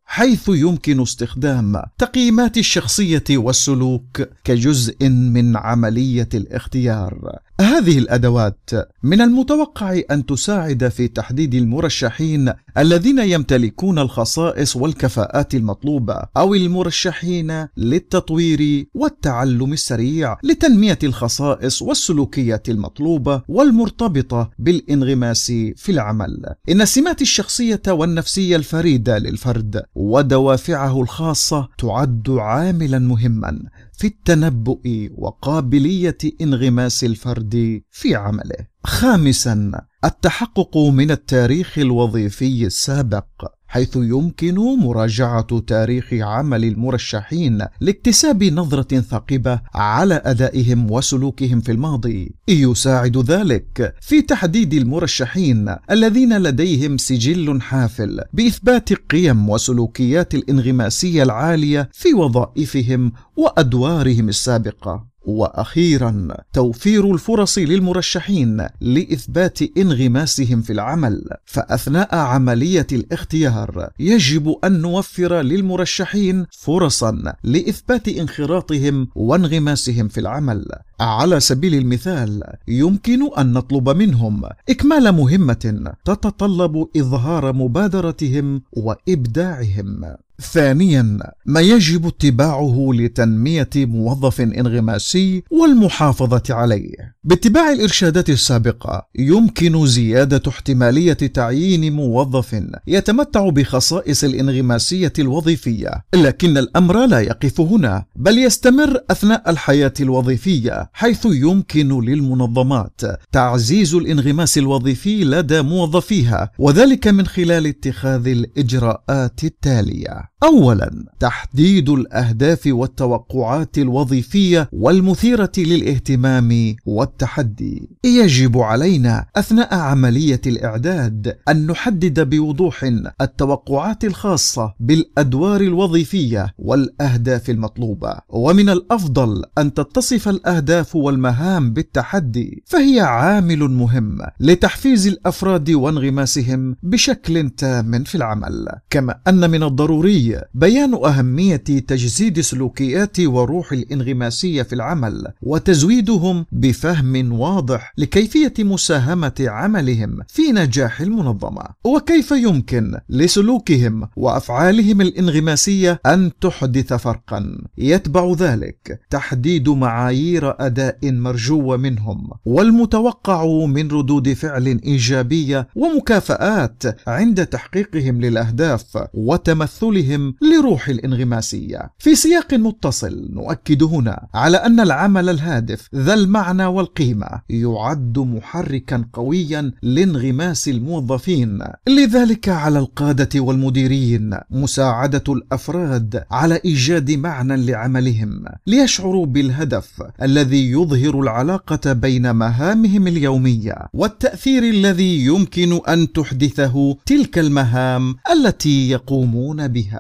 حيث 0.06 0.50
يمكن 0.50 1.02
استخدام 1.02 1.82
تقييمات 1.98 2.58
الشخصية 2.58 3.24
والسلوك 3.30 4.22
كجزء 4.44 5.10
من 5.10 5.58
عملية 5.58 6.30
الاختيار. 6.34 7.40
هذه 7.62 7.98
الأدوات 7.98 8.70
من 9.04 9.22
المتوقع 9.22 10.02
أن 10.12 10.26
تساعد 10.26 10.88
في 10.88 11.08
تحديد 11.08 11.56
المرشحين 11.56 12.54
الذين 12.78 13.20
يمتلكون 13.20 14.00
الخصائص 14.00 14.76
والكفاءات 14.76 15.56
المطلوبة 15.56 16.24
أو 16.38 16.56
المرشحين 16.56 17.68
للتطوير 17.78 18.86
والتعلم 18.94 19.74
السريع 19.74 20.38
لتنمية 20.44 21.00
الخصائص 21.04 21.82
والسلوكيات 21.82 22.70
المطلوبة 22.70 23.42
والمرتبطة 23.48 24.50
بالانغماس 24.72 25.52
في 25.76 25.90
العمل. 25.90 26.46
إن 26.70 26.82
السمات 26.82 27.22
الشخصية 27.22 27.82
والنفسية 27.88 28.56
الفريدة 28.56 29.18
للفرد 29.18 29.84
ودوافعه 29.96 31.02
الخاصة 31.02 31.70
تعد 31.78 32.30
عاملا 32.30 33.00
مهما 33.00 33.60
في 33.98 34.08
التنبؤ 34.08 34.82
وقابلية 35.18 36.18
انغماس 36.42 37.04
الفرد 37.04 37.82
في 37.92 38.16
عمله. 38.16 38.72
خامسا 38.84 39.72
التحقق 40.06 40.78
من 40.78 41.12
التاريخ 41.12 41.80
الوظيفي 41.80 42.66
السابق. 42.66 43.26
حيث 43.72 43.96
يمكن 43.96 44.56
مراجعة 44.56 45.60
تاريخ 45.60 46.14
عمل 46.14 46.66
المرشحين 46.66 47.66
لاكتساب 47.82 48.44
نظرة 48.44 49.00
ثاقبة 49.00 49.62
على 49.74 50.22
أدائهم 50.26 50.92
وسلوكهم 50.92 51.62
في 51.62 51.72
الماضي. 51.72 52.36
يساعد 52.48 53.18
ذلك 53.18 53.96
في 54.02 54.22
تحديد 54.22 54.74
المرشحين 54.74 55.76
الذين 55.92 56.38
لديهم 56.38 56.98
سجل 56.98 57.62
حافل 57.62 58.22
بإثبات 58.34 58.94
قيم 58.94 59.50
وسلوكيات 59.50 60.36
الانغماسية 60.36 61.24
العالية 61.24 61.90
في 61.94 62.14
وظائفهم 62.14 63.12
وأدوارهم 63.36 64.30
السابقة. 64.30 65.11
وأخيرا 65.26 66.28
توفير 66.54 67.14
الفرص 67.14 67.58
للمرشحين 67.58 68.68
لإثبات 68.82 69.60
انغماسهم 69.78 70.62
في 70.62 70.74
العمل. 70.74 71.24
فأثناء 71.46 72.16
عملية 72.16 72.88
الاختيار 72.92 73.90
يجب 74.00 74.56
أن 74.64 74.82
نوفر 74.82 75.42
للمرشحين 75.42 76.46
فرصا 76.52 77.36
لإثبات 77.44 78.08
انخراطهم 78.08 79.08
وانغماسهم 79.16 80.08
في 80.08 80.20
العمل. 80.20 80.66
على 81.00 81.40
سبيل 81.40 81.76
المثال 81.76 82.44
يمكن 82.68 83.34
أن 83.38 83.54
نطلب 83.54 83.90
منهم 83.90 84.42
إكمال 84.70 85.12
مهمة 85.12 85.94
تتطلب 86.06 86.88
إظهار 86.98 87.54
مبادرتهم 87.54 88.62
وإبداعهم. 88.74 90.16
ثانيا 90.42 91.20
ما 91.46 91.60
يجب 91.60 92.08
اتباعه 92.08 92.90
لتنمية 92.94 93.70
موظف 93.76 94.42
انغماسي 94.42 95.44
والمحافظة 95.52 96.44
عليه. 96.50 97.16
باتباع 97.24 97.72
الإرشادات 97.72 98.30
السابقة 98.30 99.08
يمكن 99.16 99.86
زيادة 99.86 100.42
احتمالية 100.48 101.14
تعيين 101.14 101.94
موظف 101.94 102.56
يتمتع 102.88 103.50
بخصائص 103.50 104.24
الانغماسية 104.24 105.14
الوظيفية 105.20 106.04
لكن 106.16 106.58
الأمر 106.58 107.06
لا 107.06 107.20
يقف 107.20 107.62
هنا 107.62 108.06
بل 108.16 108.38
يستمر 108.38 109.00
أثناء 109.12 109.50
الحياة 109.50 109.94
الوظيفية 110.00 110.90
حيث 110.94 111.26
يمكن 111.26 112.02
للمنظمات 112.02 113.02
تعزيز 113.32 113.96
الانغماس 113.96 114.58
الوظيفي 114.58 115.24
لدى 115.24 115.62
موظفيها 115.62 116.52
وذلك 116.60 117.08
من 117.08 117.28
خلال 117.28 117.68
اتخاذ 117.68 118.28
الإجراءات 118.28 119.44
التالية. 119.44 120.31
اولا 120.44 121.06
تحديد 121.20 121.90
الأهداف 121.90 122.62
والتوقعات 122.68 123.78
الوظيفية 123.78 124.70
والمثيرة 124.74 125.52
للاهتمام 125.58 126.76
والتحدي. 126.86 127.90
يجب 128.04 128.58
علينا 128.58 129.26
أثناء 129.36 129.76
عملية 129.76 130.42
الإعداد 130.48 131.38
أن 131.50 131.68
نحدد 131.68 132.30
بوضوح 132.30 132.92
التوقعات 133.22 134.06
الخاصة 134.06 134.74
بالأدوار 134.80 135.62
الوظيفية 135.62 136.54
والأهداف 136.58 137.50
المطلوبة. 137.50 138.18
ومن 138.30 138.70
الأفضل 138.70 139.44
أن 139.58 139.74
تتصف 139.74 140.30
الأهداف 140.30 140.96
والمهام 140.96 141.74
بالتحدي 141.74 142.64
فهي 142.66 143.00
عامل 143.00 143.60
مهم 143.60 144.18
لتحفيز 144.40 145.08
الأفراد 145.08 145.72
وانغماسهم 145.72 146.76
بشكل 146.84 147.50
تام 147.50 148.04
في 148.04 148.16
العمل. 148.16 148.68
كما 148.90 149.16
أن 149.28 149.50
من 149.50 149.64
الضروري 149.64 150.21
بيان 150.54 150.94
أهمية 150.94 151.56
تجسيد 151.56 152.40
سلوكيات 152.40 153.20
وروح 153.20 153.72
الانغماسية 153.72 154.64
في 154.64 154.74
العمل 154.74 155.28
وتزويدهم 155.42 156.46
بفهم 156.52 157.32
واضح 157.32 157.94
لكيفية 157.98 158.54
مساهمة 158.60 159.46
عملهم 159.48 160.20
في 160.28 160.52
نجاح 160.52 161.02
المنظمة. 161.02 161.64
وكيف 161.84 162.32
يمكن 162.32 163.00
لسلوكهم 163.10 164.08
وأفعالهم 164.16 165.02
الانغماسية 165.02 166.02
أن 166.06 166.32
تحدث 166.42 166.94
فرقا؟ 166.94 167.58
يتبع 167.78 168.34
ذلك 168.34 169.02
تحديد 169.10 169.70
معايير 169.70 170.66
أداء 170.66 170.98
مرجو 171.04 171.78
منهم 171.78 172.30
والمتوقع 172.46 173.66
من 173.66 173.88
ردود 173.92 174.34
فعل 174.34 174.80
إيجابية 174.86 175.68
ومكافآت 175.76 176.84
عند 177.08 177.46
تحقيقهم 177.46 178.22
للأهداف 178.22 179.08
وتمثلهم 179.14 180.01
تقديم 180.02 180.36
لروح 180.42 180.90
الانغماسية. 180.90 181.92
في 182.00 182.16
سياق 182.16 182.54
متصل 182.54 183.28
نؤكد 183.34 183.84
هنا 183.84 184.28
على 184.34 184.58
أن 184.58 184.80
العمل 184.80 185.30
الهادف 185.30 185.90
ذا 185.96 186.14
المعنى 186.14 186.66
والقيمة 186.66 187.28
يعد 187.50 188.20
محركا 188.20 189.06
قويا 189.14 189.72
لانغماس 189.82 190.68
الموظفين. 190.68 191.60
لذلك 191.88 192.50
على 192.50 192.80
القادة 192.80 193.40
والمديرين 193.40 194.38
مساعدة 194.52 195.24
الأفراد 195.30 196.24
على 196.32 196.60
إيجاد 196.66 197.12
معنى 197.12 197.66
لعملهم 197.66 198.46
ليشعروا 198.68 199.26
بالهدف 199.26 200.04
الذي 200.22 200.72
يظهر 200.72 201.20
العلاقة 201.20 201.94
بين 201.94 202.36
مهامهم 202.36 203.08
اليومية 203.08 203.76
والتأثير 203.94 204.64
الذي 204.64 205.26
يمكن 205.26 205.80
أن 205.88 206.12
تحدثه 206.12 206.98
تلك 207.06 207.40
المهام 207.40 208.16
التي 208.32 208.90
يقومون 208.90 209.68
بها. 209.68 209.91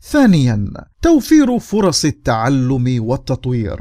ثانيا 0.00 0.68
توفير 1.02 1.58
فرص 1.58 2.04
التعلم 2.04 3.04
والتطوير. 3.04 3.78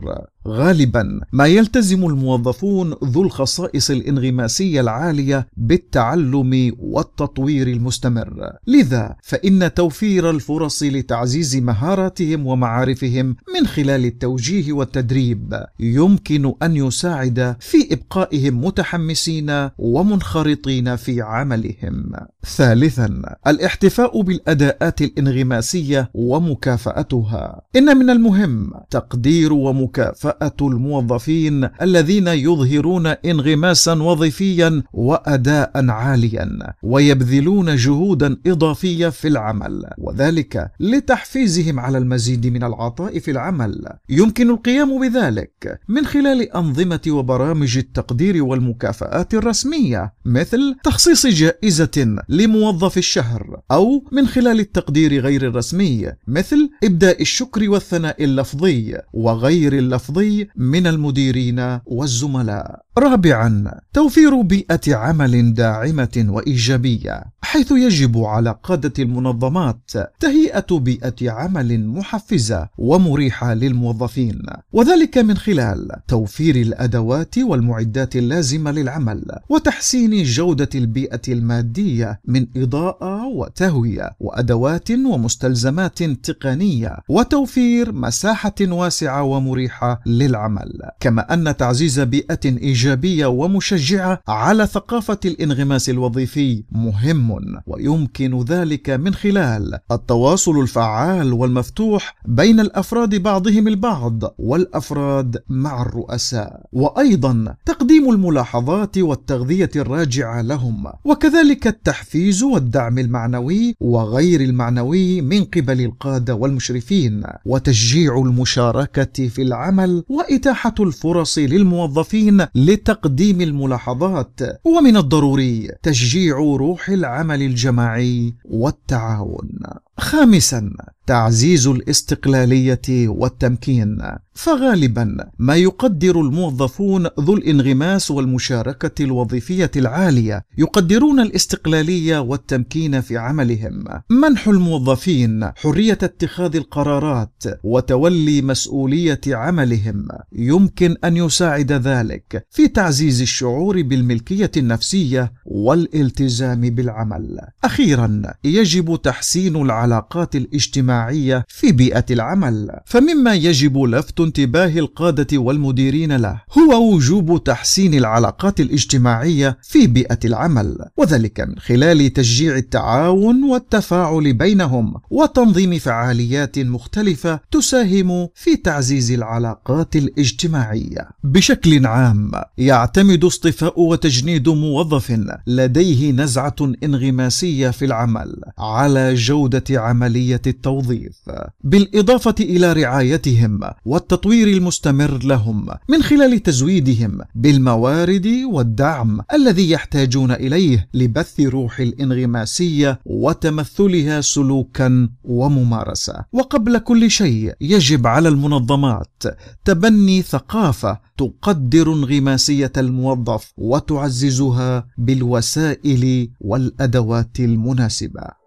غالبا 0.48 1.22
ما 1.32 1.46
يلتزم 1.46 2.06
الموظفون 2.06 2.94
ذو 3.04 3.24
الخصائص 3.24 3.92
الإنغماسية 3.92 4.82
العالية 4.82 5.48
بالتعلم 5.58 6.76
والتطوير 6.80 7.68
المستمر. 7.68 8.52
لذا 8.68 9.16
فإن 9.24 9.74
توفير 9.74 10.30
الفرص 10.30 10.84
لتعزيز 10.84 11.56
مهاراتهم 11.56 12.48
ومعارفهم 12.48 13.36
من 13.56 13.68
خلال 13.68 14.06
التوجيه 14.06 14.74
والتدريب 14.74 15.64
يمكن 15.80 16.54
أن 16.64 16.76
يساعد 16.76 17.56
في 17.60 17.94
إبقائهم 17.94 18.66
متحمسين 18.66 19.70
ومنخرطين 19.78 20.96
في 20.96 21.22
عملهم. 21.22 22.12
ثالثا 22.46 23.22
الاحتفاء 23.48 24.22
بالأداءات 24.22 25.02
الإنغماسية 25.02 26.10
ومكافأتها. 26.14 27.62
إن 27.76 27.98
من 27.98 28.10
المهم 28.10 28.72
تقدير 28.90 29.54
ومكافأة 29.54 30.31
الموظفين 30.62 31.70
الذين 31.82 32.28
يظهرون 32.28 33.08
انغماسا 33.08 33.94
وظيفيا 33.94 34.84
واداء 34.94 35.90
عاليا 35.90 36.74
ويبذلون 36.84 37.76
جهودا 37.76 38.38
إضافية 38.48 39.10
في 39.10 39.28
العمل. 39.28 39.86
وذلك 39.98 40.72
لتحفيزهم 40.80 41.80
على 41.80 41.98
المزيد 41.98 42.48
من 42.48 42.64
العطاء 42.64 43.20
في 43.20 43.32
العمل. 43.32 43.86
يمكن 44.10 44.50
القيام 44.50 45.02
بذلك 45.02 45.80
من 45.90 46.06
خلال 46.06 46.56
أنظمة 46.56 47.02
وبرامج 47.08 47.78
التقدير 47.78 48.44
والمكافآت 48.44 49.34
الرسمية 49.34 50.14
مثل 50.26 50.76
تخصيص 50.84 51.28
جائزة 51.28 52.18
لموظف 52.30 52.98
الشهر 52.98 53.62
أو 53.72 54.04
من 54.12 54.28
خلال 54.28 54.60
التقدير 54.60 55.22
غير 55.22 55.48
الرسمي 55.48 56.12
مثل 56.28 56.70
إبداء 56.84 57.22
الشكر 57.22 57.70
والثناء 57.70 58.24
اللفظي 58.24 58.98
وغير 59.14 59.74
اللفظي 59.74 60.21
الرياضي 60.22 60.50
من 60.56 60.88
المديرين 60.88 61.80
والزملاء. 61.86 62.82
رابعا 62.98 63.82
توفير 63.94 64.42
بيئة 64.42 64.96
عمل 64.96 65.54
داعمة 65.54 66.26
وإيجابية 66.30 67.24
حيث 67.42 67.72
يجب 67.72 68.18
على 68.18 68.56
قادة 68.64 68.94
المنظمات 69.00 69.92
تهيئة 70.20 70.66
بيئة 70.72 71.32
عمل 71.32 71.88
محفزة 71.88 72.70
ومريحة 72.78 73.54
للموظفين. 73.54 74.42
وذلك 74.74 75.18
من 75.18 75.38
خلال 75.38 75.88
توفير 76.08 76.56
الأدوات 76.56 77.38
والمعدات 77.38 78.16
اللازمة 78.16 78.72
للعمل 78.72 79.26
وتحسين 79.50 80.24
جودة 80.24 80.70
البيئة 80.76 81.22
المادية 81.28 82.20
من 82.26 82.48
إضاءة 82.58 83.26
وتهوية 83.28 84.10
وأدوات 84.20 84.92
ومستلزمات 84.92 86.04
تقنية 86.04 86.98
وتوفير 87.10 87.92
مساحة 87.92 88.56
واسعة 88.62 89.24
ومريحة 89.24 90.02
للعمل. 90.06 90.80
كما 91.00 91.34
أن 91.34 91.58
تعزيز 91.58 92.00
بيئة 92.00 92.40
إيجابية 92.82 93.26
ومشجعة 93.26 94.22
على 94.28 94.68
ثقافة 94.68 95.20
الانغماس 95.26 95.90
الوظيفي 95.90 96.64
مهم 96.72 97.62
ويمكن 97.68 98.42
ذلك 98.42 98.90
من 98.90 99.14
خلال 99.14 99.80
التواصل 99.92 100.60
الفعال 100.60 101.34
والمفتوح 101.34 102.16
بين 102.26 102.60
الأفراد 102.60 103.16
بعضهم 103.16 103.68
البعض 103.68 104.24
والأفراد 104.40 105.44
مع 105.50 105.82
الرؤساء 105.82 106.66
وأيضا 106.74 107.56
تقديم 107.66 108.10
الملاحظات 108.10 108.98
والتغذية 108.98 109.72
الراجعة 109.76 110.42
لهم 110.42 110.88
وكذلك 111.06 111.68
التحفيز 111.68 112.44
والدعم 112.44 113.00
المعنوي 113.00 113.76
وغير 113.80 114.42
المعنوي 114.42 115.22
من 115.22 115.44
قبل 115.44 115.82
القادة 115.82 116.36
والمشرفين 116.36 117.24
وتشجيع 117.46 118.18
المشاركة 118.18 119.28
في 119.28 119.42
العمل 119.42 120.04
وإتاحة 120.10 120.76
الفرص 120.80 121.38
للموظفين 121.38 122.46
لتقديم 122.72 123.42
الملاحظات. 123.42 124.40
ومن 124.66 124.98
الضروري 124.98 125.68
تشجيع 125.84 126.38
روح 126.38 126.90
العمل 126.90 127.42
الجماعي 127.42 128.34
والتعاون. 128.46 129.60
خامسا 129.98 130.72
تعزيز 131.08 131.68
الاستقلالية 131.68 133.08
والتمكين. 133.08 133.98
فغالبا 134.34 135.18
ما 135.40 135.56
يقدر 135.56 136.22
الموظفون 136.22 137.08
ذو 137.20 137.34
الانغماس 137.34 138.12
والمشاركة 138.12 139.04
الوظيفية 139.04 139.72
العالية 139.76 140.46
يقدرون 140.58 141.20
الاستقلالية 141.20 142.20
والتمكين 142.20 143.02
في 143.02 143.18
عملهم. 143.18 143.84
منح 144.10 144.48
الموظفين 144.48 145.52
حرية 145.56 145.98
اتخاذ 146.04 146.56
القرارات 146.56 147.44
وتولي 147.64 148.42
مسؤولية 148.42 149.22
عملهم. 149.28 150.08
يمكن 150.34 150.96
أن 151.04 151.18
يساعد 151.18 151.72
ذلك 151.72 152.46
في 152.50 152.68
تعزيز 152.68 153.22
الشعور 153.22 153.82
بالملكية 153.82 154.52
النفسية 154.58 155.34
والالتزام 155.46 156.62
بالعمل. 156.62 157.40
أخيرا 157.64 158.22
يجب 158.44 159.00
تحسين 159.04 159.56
العلاقات 159.56 159.91
الاجتماعية 160.36 161.46
في 161.48 161.72
بيئة 161.72 162.06
العمل. 162.12 162.70
فمما 162.86 163.34
يجب 163.34 163.78
لفت 163.78 164.20
انتباه 164.20 164.80
القادة 164.80 165.38
والمديرين 165.38 166.18
له 166.18 166.42
هو 166.58 166.94
وجوب 166.94 167.44
تحسين 167.44 167.94
العلاقات 167.94 168.60
الاجتماعية 168.60 169.58
في 169.64 169.88
بيئة 169.88 170.20
العمل 170.26 170.78
وذلك 170.98 171.40
من 171.40 171.60
خلال 171.60 172.14
تشجيع 172.14 172.56
التعاون 172.56 173.44
والتفاعل 173.44 174.34
بينهم 174.34 174.94
وتنظيم 175.10 175.80
فعاليات 175.80 176.60
مختلفة 176.60 177.40
تساهم 177.52 178.28
في 178.36 178.56
تعزيز 178.56 179.12
العلاقات 179.12 179.96
الاجتماعية. 179.96 181.10
بشكل 181.24 181.86
عام 181.86 182.32
يعتمد 182.58 183.24
اصطفاء 183.24 183.82
وتجنيد 183.82 184.50
موظف 184.50 185.20
لديه 185.48 186.12
نزعة 186.12 186.56
انغماسية 186.84 187.70
في 187.70 187.86
العمل 187.86 188.36
على 188.58 189.14
جودة 189.14 189.71
عملية 189.78 190.42
التوظيف. 190.48 191.16
بالإضافة 191.64 192.36
إلى 192.40 192.74
رعايتهم 192.74 193.60
والتطوير 193.86 194.48
المستمر 194.48 195.24
لهم 195.24 195.68
من 195.90 196.04
خلال 196.04 196.44
تزويدهم 196.44 197.22
بالموارد 197.36 198.28
والدعم 198.54 199.22
الذي 199.34 199.72
يحتاجون 199.72 200.32
إليه 200.32 200.90
لبث 200.94 201.40
روح 201.40 201.80
الانغماسية 201.80 203.00
وتمثلها 203.06 204.22
سلوكا 204.22 205.10
وممارسة. 205.24 206.26
وقبل 206.34 206.78
كل 206.78 207.12
شيء 207.12 207.54
يجب 207.62 208.08
على 208.08 208.30
المنظمات 208.30 209.24
تبني 209.66 210.22
ثقافة 210.22 211.00
تقدر 211.18 211.94
انغماسية 211.94 212.72
الموظف 212.78 213.54
وتعززها 213.58 214.88
بالوسائل 214.98 216.32
والأدوات 216.42 217.40
المناسبة. 217.40 218.41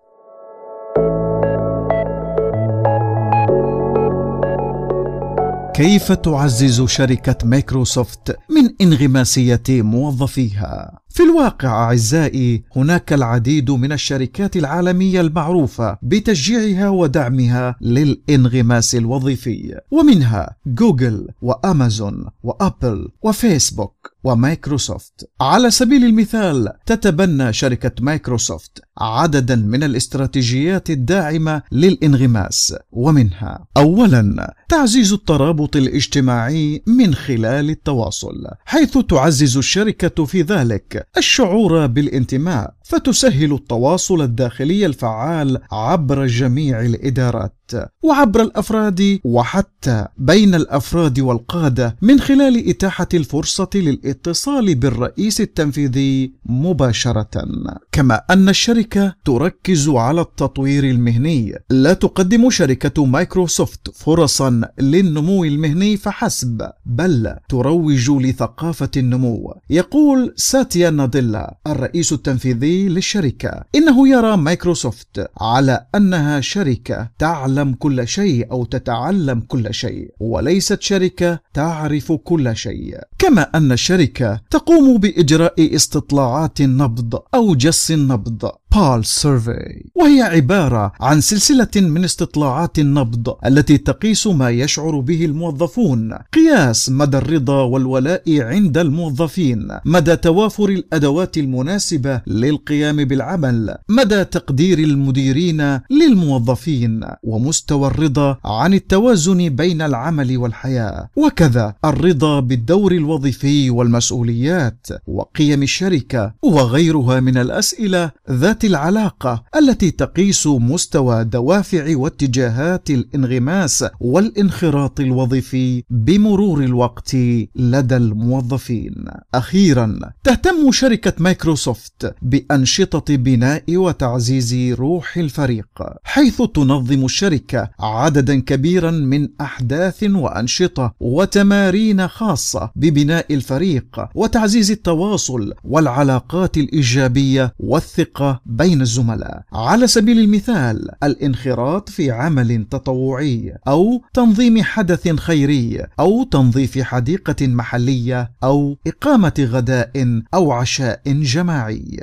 كيف 5.75 6.13
تعزز 6.13 6.83
شركة 6.83 7.47
مايكروسوفت 7.49 8.37
من 8.51 8.71
انغماسية 8.81 9.63
موظفيها؟ 9.69 10.99
في 11.09 11.23
الواقع 11.23 11.69
أعزائي 11.69 12.65
هناك 12.77 13.13
العديد 13.13 13.71
من 13.71 13.93
الشركات 13.93 14.57
العالمية 14.57 15.21
المعروفة 15.21 15.99
بتشجيعها 16.03 16.89
ودعمها 16.89 17.77
للانغماس 17.81 18.95
الوظيفي 18.95 19.81
ومنها 19.91 20.57
جوجل 20.67 21.29
وأمازون 21.43 22.27
وأبل 22.43 23.09
وفيسبوك 23.23 24.14
ومايكروسوفت. 24.25 25.31
على 25.41 25.71
سبيل 25.71 26.05
المثال 26.05 26.73
تتبنى 26.87 27.53
شركة 27.53 27.93
مايكروسوفت 28.01 28.83
عددا 28.99 29.57
من 29.57 29.83
الاستراتيجيات 29.83 30.91
الداعمة 30.91 31.63
للانغماس 31.73 32.75
ومنها 32.93 33.67
أولا 33.77 34.55
تعزيز 34.69 35.13
الترابط 35.13 35.77
الاجتماعي 35.77 36.83
من 36.87 37.15
خلال 37.15 37.71
التواصل 37.71 38.45
حيث 38.65 38.99
تعزز 38.99 39.57
الشركة 39.57 40.25
في 40.25 40.43
ذلك 40.43 41.07
الشعور 41.17 41.87
بالانتماء 41.87 42.75
فتسهل 42.85 43.53
التواصل 43.53 44.23
الداخلي 44.23 44.87
الفعال 44.87 45.59
عبر 45.73 46.27
جميع 46.27 46.81
الإدارات. 46.81 47.64
وعبر 48.03 48.43
الأفراد 48.43 49.21
وحتى 49.25 50.07
بين 50.19 50.55
الأفراد 50.55 51.21
والقادة 51.21 51.97
من 52.03 52.21
خلال 52.21 52.69
إتاحة 52.69 53.09
الفرصة 53.15 53.69
للاتصال 53.75 54.75
بالرئيس 54.75 55.41
التنفيذي 55.41 56.33
مباشرة. 56.47 57.45
كما 57.93 58.21
أن 58.31 58.49
الشركة 58.49 59.15
تركز 59.25 59.89
على 59.89 60.21
التطوير 60.21 60.85
المهني. 60.85 61.55
لا 61.71 61.93
تقدم 61.93 62.51
شركة 62.51 63.05
مايكروسوفت 63.05 63.91
فرصا 63.95 64.61
للنمو 64.81 65.45
المهني 65.45 65.97
فحسب 65.97 66.71
بل 66.87 67.35
تروج 67.49 68.11
لثقافة 68.11 68.91
النمو. 68.97 69.55
يقول 69.71 70.35
ساتيا 70.37 70.91
ناديلا 70.91 71.59
الرئيس 71.67 72.13
التنفيذي 72.13 72.89
للشركة 72.89 73.65
إنه 73.75 74.09
يرى 74.09 74.37
مايكروسوفت 74.37 75.31
على 75.41 75.87
أنها 75.95 76.41
شركة 76.41 77.11
تعلم 77.19 77.54
كل 77.63 78.09
شيء 78.09 78.53
أو 78.53 78.65
تتعلم 78.65 79.41
كل 79.41 79.75
شيء 79.75 80.11
وليست 80.21 80.83
شركة 80.83 81.39
تعرف 81.55 82.13
كل 82.13 82.57
شيء. 82.57 82.99
كما 83.19 83.43
أن 83.43 83.73
الشركة 83.73 84.41
تقوم 84.51 84.99
بإجراء 84.99 85.75
استطلاعات 85.75 86.61
النبض 86.61 87.23
أو 87.35 87.55
جس 87.55 87.91
النبض. 87.91 88.51
pulse 88.75 89.05
survey 89.05 89.85
وهي 89.95 90.23
عبارة 90.23 90.93
عن 91.01 91.21
سلسلة 91.21 91.69
من 91.77 92.05
استطلاعات 92.05 92.79
النبض 92.79 93.37
التي 93.47 93.79
تقيس 93.79 94.27
ما 94.27 94.51
يشعر 94.51 95.01
به 95.01 95.25
الموظفون. 95.25 96.13
قياس 96.13 96.91
مدى 96.91 97.19
الرضا 97.19 97.63
والولاء 97.63 98.41
عند 98.41 98.79
الموظفين. 98.79 99.69
مدى 99.85 100.17
توافر 100.17 100.69
الأدوات 100.69 101.39
المناسبة 101.39 102.23
للقيام 102.27 103.05
بالعمل. 103.05 103.77
مدى 103.89 104.25
تقدير 104.25 104.79
المديرين 104.79 105.81
للموظفين. 105.91 107.01
ومستوى 107.23 107.87
الرضا 107.87 108.39
عن 108.45 108.75
التوازن 108.75 109.49
بين 109.49 109.83
العمل 109.83 110.37
والحياة. 110.37 111.09
وكذا 111.17 111.75
الرضا 111.85 112.41
بالدور 112.41 112.93
الوظيفي 112.93 113.71
والمسؤوليات. 113.71 114.87
وقيم 115.07 115.63
الشركة. 115.63 116.35
وغيرها 116.43 117.21
من 117.21 117.37
الأسئلة 117.37 118.11
ذات 118.31 118.64
العلاقة 118.65 119.45
التي 119.57 119.91
تقيس 119.91 120.47
مستوى 120.47 121.25
دوافع 121.25 121.97
واتجاهات 121.97 122.91
الانغماس 122.91 123.85
والانخراط 124.01 125.01
الوظيفي 125.01 125.83
بمرور 125.91 126.65
الوقت 126.65 127.15
لدى 127.57 127.97
الموظفين. 127.97 129.05
أخيرا 129.35 129.99
تهتم 130.25 130.73
شركة 130.73 131.13
مايكروسوفت 131.19 132.15
بأنشطة 132.23 133.17
بناء 133.17 133.77
وتعزيز 133.77 134.55
روح 134.55 135.17
الفريق، 135.17 135.67
حيث 136.05 136.43
تنظم 136.43 137.05
الشركة 137.05 137.71
عددا 137.81 138.41
كبيرا 138.41 138.91
من 138.91 139.29
أحداث 139.41 140.03
وأنشطة 140.03 140.95
وتمارين 141.01 142.09
خاصة 142.09 142.71
ببناء 142.77 143.35
الفريق 143.35 143.85
وتعزيز 144.15 144.71
التواصل 144.71 145.53
والعلاقات 145.65 146.57
الإيجابية 146.57 147.55
والثقة 147.59 148.41
بين 148.57 148.81
الزملاء. 148.81 149.43
على 149.53 149.87
سبيل 149.87 150.19
المثال 150.19 150.89
الانخراط 151.03 151.89
في 151.89 152.11
عمل 152.11 152.67
تطوعي 152.71 153.55
أو 153.69 154.03
تنظيم 154.15 154.63
حدث 154.63 155.09
خيري 155.09 155.87
أو 156.01 156.25
تنظيف 156.25 156.79
حديقة 156.79 157.47
محلية 157.47 158.31
أو 158.45 158.77
إقامة 158.87 159.33
غداء 159.41 160.23
أو 160.35 160.53
عشاء 160.53 161.01
جماعي. 161.07 162.01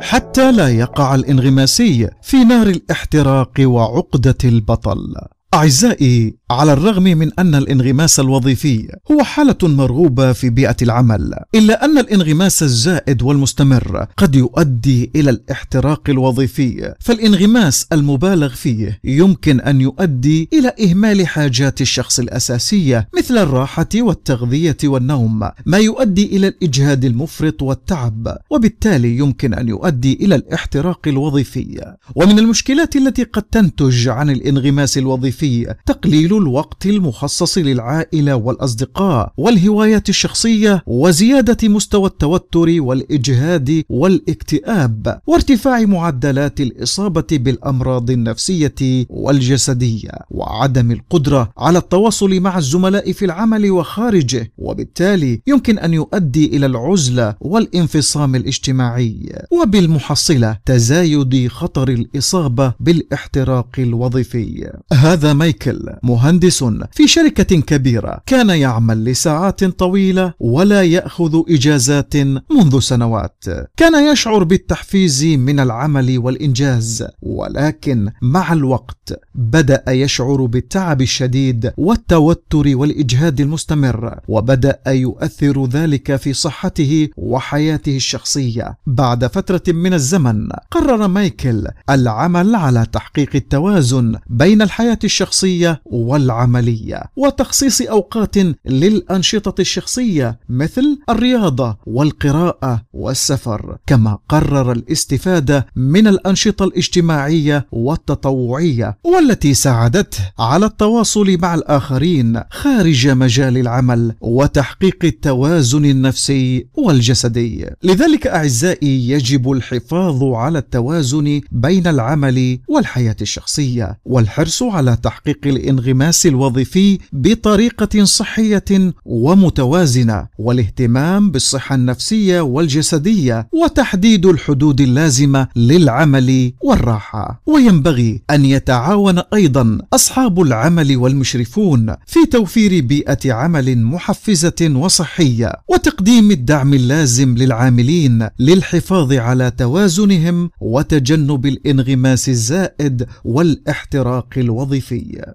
حتى 0.00 0.52
لا 0.52 0.68
يقع 0.68 1.14
الانغماسي 1.14 2.10
في 2.22 2.44
نار 2.44 2.66
الاحتراق 2.66 3.52
وعقدة 3.60 4.38
البطل. 4.44 5.14
أعزائي 5.54 6.36
على 6.54 6.72
الرغم 6.72 7.02
من 7.02 7.30
أن 7.38 7.54
الانغماس 7.54 8.20
الوظيفي 8.20 8.88
هو 9.12 9.22
حالة 9.22 9.56
مرغوبة 9.62 10.32
في 10.32 10.50
بيئة 10.50 10.76
العمل 10.82 11.34
إلا 11.54 11.84
أن 11.84 11.98
الانغماس 11.98 12.62
الزائد 12.62 13.22
والمستمر 13.22 14.06
قد 14.16 14.34
يؤدي 14.34 15.10
إلى 15.16 15.30
الاحتراق 15.30 16.02
الوظيفي 16.08 16.94
فالانغماس 17.00 17.86
المبالغ 17.92 18.48
فيه 18.48 19.00
يمكن 19.04 19.60
أن 19.60 19.80
يؤدي 19.80 20.48
إلى 20.52 20.72
إهمال 20.90 21.26
حاجات 21.26 21.80
الشخص 21.80 22.18
الأساسية 22.18 23.08
مثل 23.18 23.38
الراحة 23.38 23.88
والتغذية 23.94 24.76
والنوم 24.84 25.40
ما 25.66 25.78
يؤدي 25.78 26.36
إلى 26.36 26.48
الإجهاد 26.48 27.04
المفرط 27.04 27.62
والتعب 27.62 28.36
وبالتالي 28.50 29.16
يمكن 29.18 29.54
أن 29.54 29.68
يؤدي 29.68 30.12
إلى 30.20 30.34
الاحتراق 30.34 31.00
الوظيفي. 31.06 31.94
ومن 32.14 32.38
المشكلات 32.38 32.96
التي 32.96 33.22
قد 33.22 33.42
تنتج 33.42 34.08
عن 34.08 34.30
الانغماس 34.30 34.98
الوظيفي 34.98 35.74
تقليل 35.86 36.43
الوقت 36.44 36.86
المخصص 36.86 37.58
للعائلة 37.58 38.34
والأصدقاء 38.36 39.32
والهوايات 39.36 40.08
الشخصية 40.08 40.82
وزيادة 40.86 41.68
مستوى 41.68 42.06
التوتر 42.06 42.68
والإجهاد 42.78 43.84
والاكتئاب 43.88 45.20
وارتفاع 45.26 45.80
معدلات 45.80 46.60
الإصابة 46.60 47.26
بالأمراض 47.32 48.10
النفسية 48.10 48.74
والجسدية 49.08 50.10
وعدم 50.30 50.90
القدرة 50.90 51.50
على 51.58 51.78
التواصل 51.78 52.40
مع 52.40 52.58
الزملاء 52.58 53.12
في 53.12 53.24
العمل 53.24 53.70
وخارجه 53.70 54.52
وبالتالي 54.58 55.40
يمكن 55.46 55.78
أن 55.78 55.94
يؤدي 55.94 56.56
إلى 56.56 56.66
العزلة 56.66 57.34
والانفصام 57.40 58.34
الاجتماعي. 58.34 59.32
وبالمحصلة 59.50 60.58
تزايد 60.66 61.48
خطر 61.48 61.88
الإصابة 61.88 62.74
بالاحتراق 62.80 63.68
الوظيفي. 63.78 64.70
هذا 64.92 65.32
مايكل 65.32 65.80
مهندس 66.24 66.64
في 66.92 67.08
شركة 67.08 67.60
كبيرة. 67.60 68.20
كان 68.26 68.50
يعمل 68.50 69.04
لساعات 69.04 69.64
طويلة 69.64 70.32
ولا 70.40 70.82
يأخذ 70.82 71.42
إجازات 71.48 72.16
منذ 72.50 72.80
سنوات. 72.80 73.44
كان 73.76 74.12
يشعر 74.12 74.44
بالتحفيز 74.44 75.24
من 75.24 75.60
العمل 75.60 76.18
والإنجاز 76.18 77.06
ولكن 77.22 78.10
مع 78.22 78.52
الوقت 78.52 79.20
بدأ 79.34 79.84
يشعر 79.88 80.44
بالتعب 80.46 81.02
الشديد 81.02 81.72
والتوتر 81.76 82.76
والإجهاد 82.76 83.40
المستمر 83.40 84.20
وبدأ 84.28 84.80
يؤثر 84.86 85.66
ذلك 85.66 86.16
في 86.16 86.32
صحته 86.32 87.08
وحياته 87.16 87.96
الشخصية. 87.96 88.78
بعد 88.86 89.26
فترة 89.26 89.62
من 89.68 89.94
الزمن 89.94 90.48
قرر 90.70 91.08
مايكل 91.08 91.66
العمل 91.90 92.54
على 92.54 92.86
تحقيق 92.92 93.30
التوازن 93.34 94.16
بين 94.26 94.62
الحياة 94.62 94.98
الشخصية 95.04 95.82
والعملية 96.14 97.02
وتخصيص 97.16 97.82
أوقات 97.82 98.36
للأنشطة 98.66 99.60
الشخصية 99.60 100.38
مثل 100.48 100.98
الرياضة 101.10 101.76
والقراءة 101.86 102.82
والسفر 102.92 103.76
كما 103.86 104.18
قرر 104.28 104.72
الاستفادة 104.72 105.66
من 105.76 106.06
الأنشطة 106.06 106.64
الاجتماعية 106.64 107.66
والتطوعية 107.72 108.98
والتي 109.04 109.54
ساعدته 109.54 110.18
على 110.38 110.66
التواصل 110.66 111.38
مع 111.42 111.54
الآخرين 111.54 112.40
خارج 112.50 113.08
مجال 113.08 113.58
العمل 113.58 114.14
وتحقيق 114.20 115.04
التوازن 115.04 115.84
النفسي 115.84 116.66
والجسدي. 116.74 117.66
لذلك 117.82 118.26
أعزائي 118.26 119.08
يجب 119.10 119.52
الحفاظ 119.52 120.24
على 120.24 120.58
التوازن 120.58 121.40
بين 121.52 121.86
العمل 121.86 122.58
والحياة 122.68 123.16
الشخصية 123.20 123.98
والحرص 124.04 124.62
على 124.62 124.96
تحقيق 125.02 125.38
الإنغماس 125.46 126.03
الوظيفي 126.26 126.98
بطريقة 127.12 128.04
صحية 128.04 128.92
ومتوازنة 129.04 130.26
والاهتمام 130.38 131.30
بالصحة 131.30 131.74
النفسية 131.74 132.40
والجسدية 132.40 133.48
وتحديد 133.52 134.26
الحدود 134.26 134.80
اللازمة 134.80 135.48
للعمل 135.56 136.52
والراحة. 136.60 137.42
وينبغي 137.46 138.22
أن 138.30 138.44
يتعاون 138.44 139.18
أيضا 139.34 139.78
أصحاب 139.92 140.40
العمل 140.40 140.96
والمشرفون 140.96 141.94
في 142.06 142.26
توفير 142.30 142.84
بيئة 142.84 143.32
عمل 143.32 143.78
محفزة 143.78 144.72
وصحية 144.76 145.52
وتقديم 145.68 146.30
الدعم 146.30 146.74
اللازم 146.74 147.34
للعاملين 147.34 148.28
للحفاظ 148.38 149.12
على 149.12 149.50
توازنهم 149.50 150.50
وتجنب 150.60 151.46
الانغماس 151.46 152.28
الزائد 152.28 153.06
والاحتراق 153.24 154.28
الوظيفي. 154.36 155.34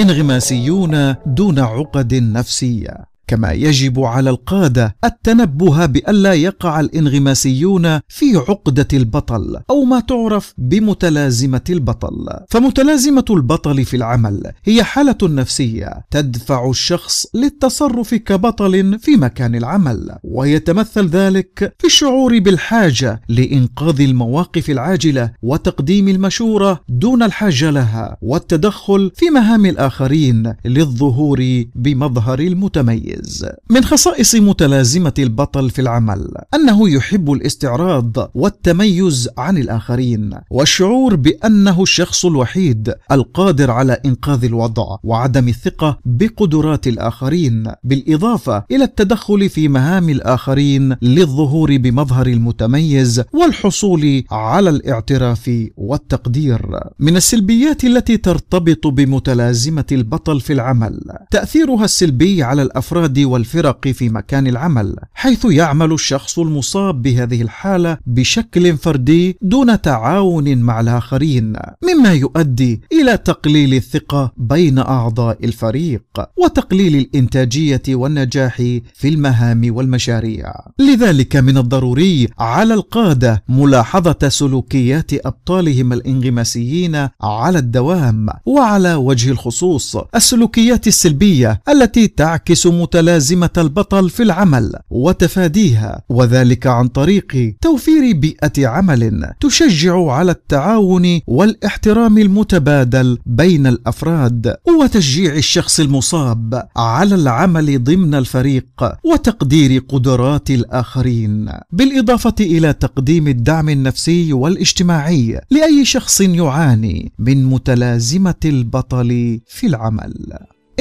انغماسيون 0.00 1.14
دون 1.26 1.58
عقد 1.58 2.14
نفسية. 2.14 3.11
كما 3.32 3.52
يجب 3.52 4.00
على 4.00 4.30
القادة 4.30 4.96
التنبه 5.04 5.86
بألا 5.86 6.32
يقع 6.32 6.80
الانغماسيون 6.80 8.00
في 8.08 8.36
عقدة 8.36 8.88
البطل 8.92 9.60
أو 9.70 9.84
ما 9.84 10.00
تعرف 10.00 10.54
بمتلازمة 10.58 11.64
البطل. 11.70 12.26
فمتلازمة 12.48 13.24
البطل 13.30 13.84
في 13.84 13.96
العمل 13.96 14.52
هي 14.64 14.82
حالة 14.84 15.16
نفسية 15.22 16.04
تدفع 16.10 16.70
الشخص 16.70 17.26
للتصرف 17.34 18.14
كبطل 18.14 18.98
في 18.98 19.10
مكان 19.16 19.54
العمل 19.54 20.16
ويتمثل 20.24 21.06
ذلك 21.06 21.74
في 21.78 21.86
الشعور 21.86 22.38
بالحاجة 22.38 23.20
لإنقاذ 23.28 24.00
المواقف 24.00 24.70
العاجلة 24.70 25.30
وتقديم 25.42 26.08
المشورة 26.08 26.80
دون 26.88 27.22
الحاجة 27.22 27.70
لها 27.70 28.16
والتدخل 28.22 29.10
في 29.14 29.30
مهام 29.30 29.66
الآخرين 29.66 30.54
للظهور 30.64 31.64
بمظهر 31.74 32.40
المتميز. 32.40 33.21
التمييز 33.22 33.46
من 33.70 33.84
خصائص 33.84 34.34
متلازمة 34.34 35.14
البطل 35.18 35.70
في 35.70 35.80
العمل 35.80 36.28
أنه 36.54 36.90
يحب 36.90 37.32
الاستعراض 37.32 38.30
والتميز 38.34 39.28
عن 39.38 39.58
الآخرين 39.58 40.30
والشعور 40.50 41.16
بأنه 41.16 41.82
الشخص 41.82 42.24
الوحيد 42.24 42.94
القادر 43.12 43.70
على 43.70 43.92
إنقاذ 44.06 44.44
الوضع 44.44 44.96
وعدم 45.04 45.48
الثقة 45.48 45.98
بقدرات 46.04 46.86
الآخرين 46.86 47.72
بالإضافة 47.84 48.64
إلى 48.70 48.84
التدخل 48.84 49.48
في 49.48 49.68
مهام 49.68 50.08
الآخرين 50.08 50.96
للظهور 51.02 51.76
بمظهر 51.76 52.26
المتميز 52.26 53.22
والحصول 53.32 54.24
على 54.30 54.70
الاعتراف 54.70 55.68
والتقدير. 55.76 56.80
من 56.98 57.16
السلبيات 57.16 57.84
التي 57.84 58.16
ترتبط 58.16 58.86
بمتلازمة 58.86 59.84
البطل 59.92 60.40
في 60.40 60.52
العمل 60.52 61.00
تأثيرها 61.30 61.84
السلبي 61.84 62.42
على 62.42 62.62
الأفراد 62.62 63.01
الافراد 63.02 63.18
والفرق 63.18 63.88
في 63.88 64.08
مكان 64.08 64.46
العمل 64.46 64.96
حيث 65.14 65.44
يعمل 65.44 65.92
الشخص 65.92 66.38
المصاب 66.38 67.02
بهذه 67.02 67.42
الحالة 67.42 67.98
بشكل 68.06 68.76
فردي 68.76 69.36
دون 69.42 69.80
تعاون 69.80 70.58
مع 70.58 70.80
الآخرين 70.80 71.52
مما 71.82 72.12
يؤدي 72.12 72.80
إلى 72.92 73.16
تقليل 73.16 73.74
الثقة 73.74 74.32
بين 74.36 74.78
أعضاء 74.78 75.44
الفريق 75.44 76.02
وتقليل 76.36 76.96
الإنتاجية 76.96 77.82
والنجاح 77.88 78.56
في 78.94 79.08
المهام 79.08 79.74
والمشاريع. 79.74 80.52
لذلك 80.78 81.36
من 81.36 81.58
الضروري 81.58 82.28
على 82.38 82.74
القادة 82.74 83.44
ملاحظة 83.48 84.28
سلوكيات 84.28 85.26
أبطالهم 85.26 85.92
الانغماسيين 85.92 87.08
على 87.22 87.58
الدوام 87.58 88.26
وعلى 88.46 88.94
وجه 88.94 89.30
الخصوص 89.30 89.96
السلوكيات 90.14 90.86
السلبية 90.86 91.62
التي 91.68 92.08
تعكس 92.08 92.66
متلازمة 92.92 93.50
البطل 93.58 94.10
في 94.10 94.22
العمل 94.22 94.72
وتفاديها 94.90 96.02
وذلك 96.08 96.66
عن 96.66 96.88
طريق 96.88 97.56
توفير 97.60 98.16
بيئة 98.16 98.66
عمل 98.66 99.32
تشجع 99.40 100.10
على 100.10 100.32
التعاون 100.32 101.20
والاحترام 101.26 102.18
المتبادل 102.18 103.18
بين 103.26 103.66
الأفراد 103.66 104.56
وتشجيع 104.80 105.34
الشخص 105.34 105.80
المصاب 105.80 106.68
على 106.76 107.14
العمل 107.14 107.84
ضمن 107.84 108.14
الفريق 108.14 108.66
وتقدير 109.04 109.82
قدرات 109.88 110.50
الآخرين. 110.50 111.48
بالإضافة 111.70 112.34
إلى 112.40 112.72
تقديم 112.72 113.28
الدعم 113.28 113.68
النفسي 113.68 114.32
والاجتماعي 114.32 115.40
لأي 115.50 115.84
شخص 115.84 116.20
يعاني 116.20 117.12
من 117.18 117.44
متلازمة 117.44 118.34
البطل 118.44 119.40
في 119.46 119.66
العمل. 119.66 120.14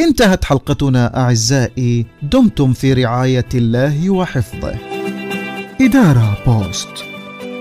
انتهت 0.03 0.45
حلقتنا 0.45 1.23
أعزائي 1.23 2.05
دمتم 2.21 2.73
في 2.73 2.93
رعاية 2.93 3.45
الله 3.53 4.09
وحفظه. 4.09 4.75
إدارة 5.81 6.37
بوست 6.45 6.89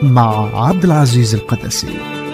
مع 0.02 0.60
عبد 0.66 0.84
العزيز 0.84 1.34
القدسي. 1.34 2.29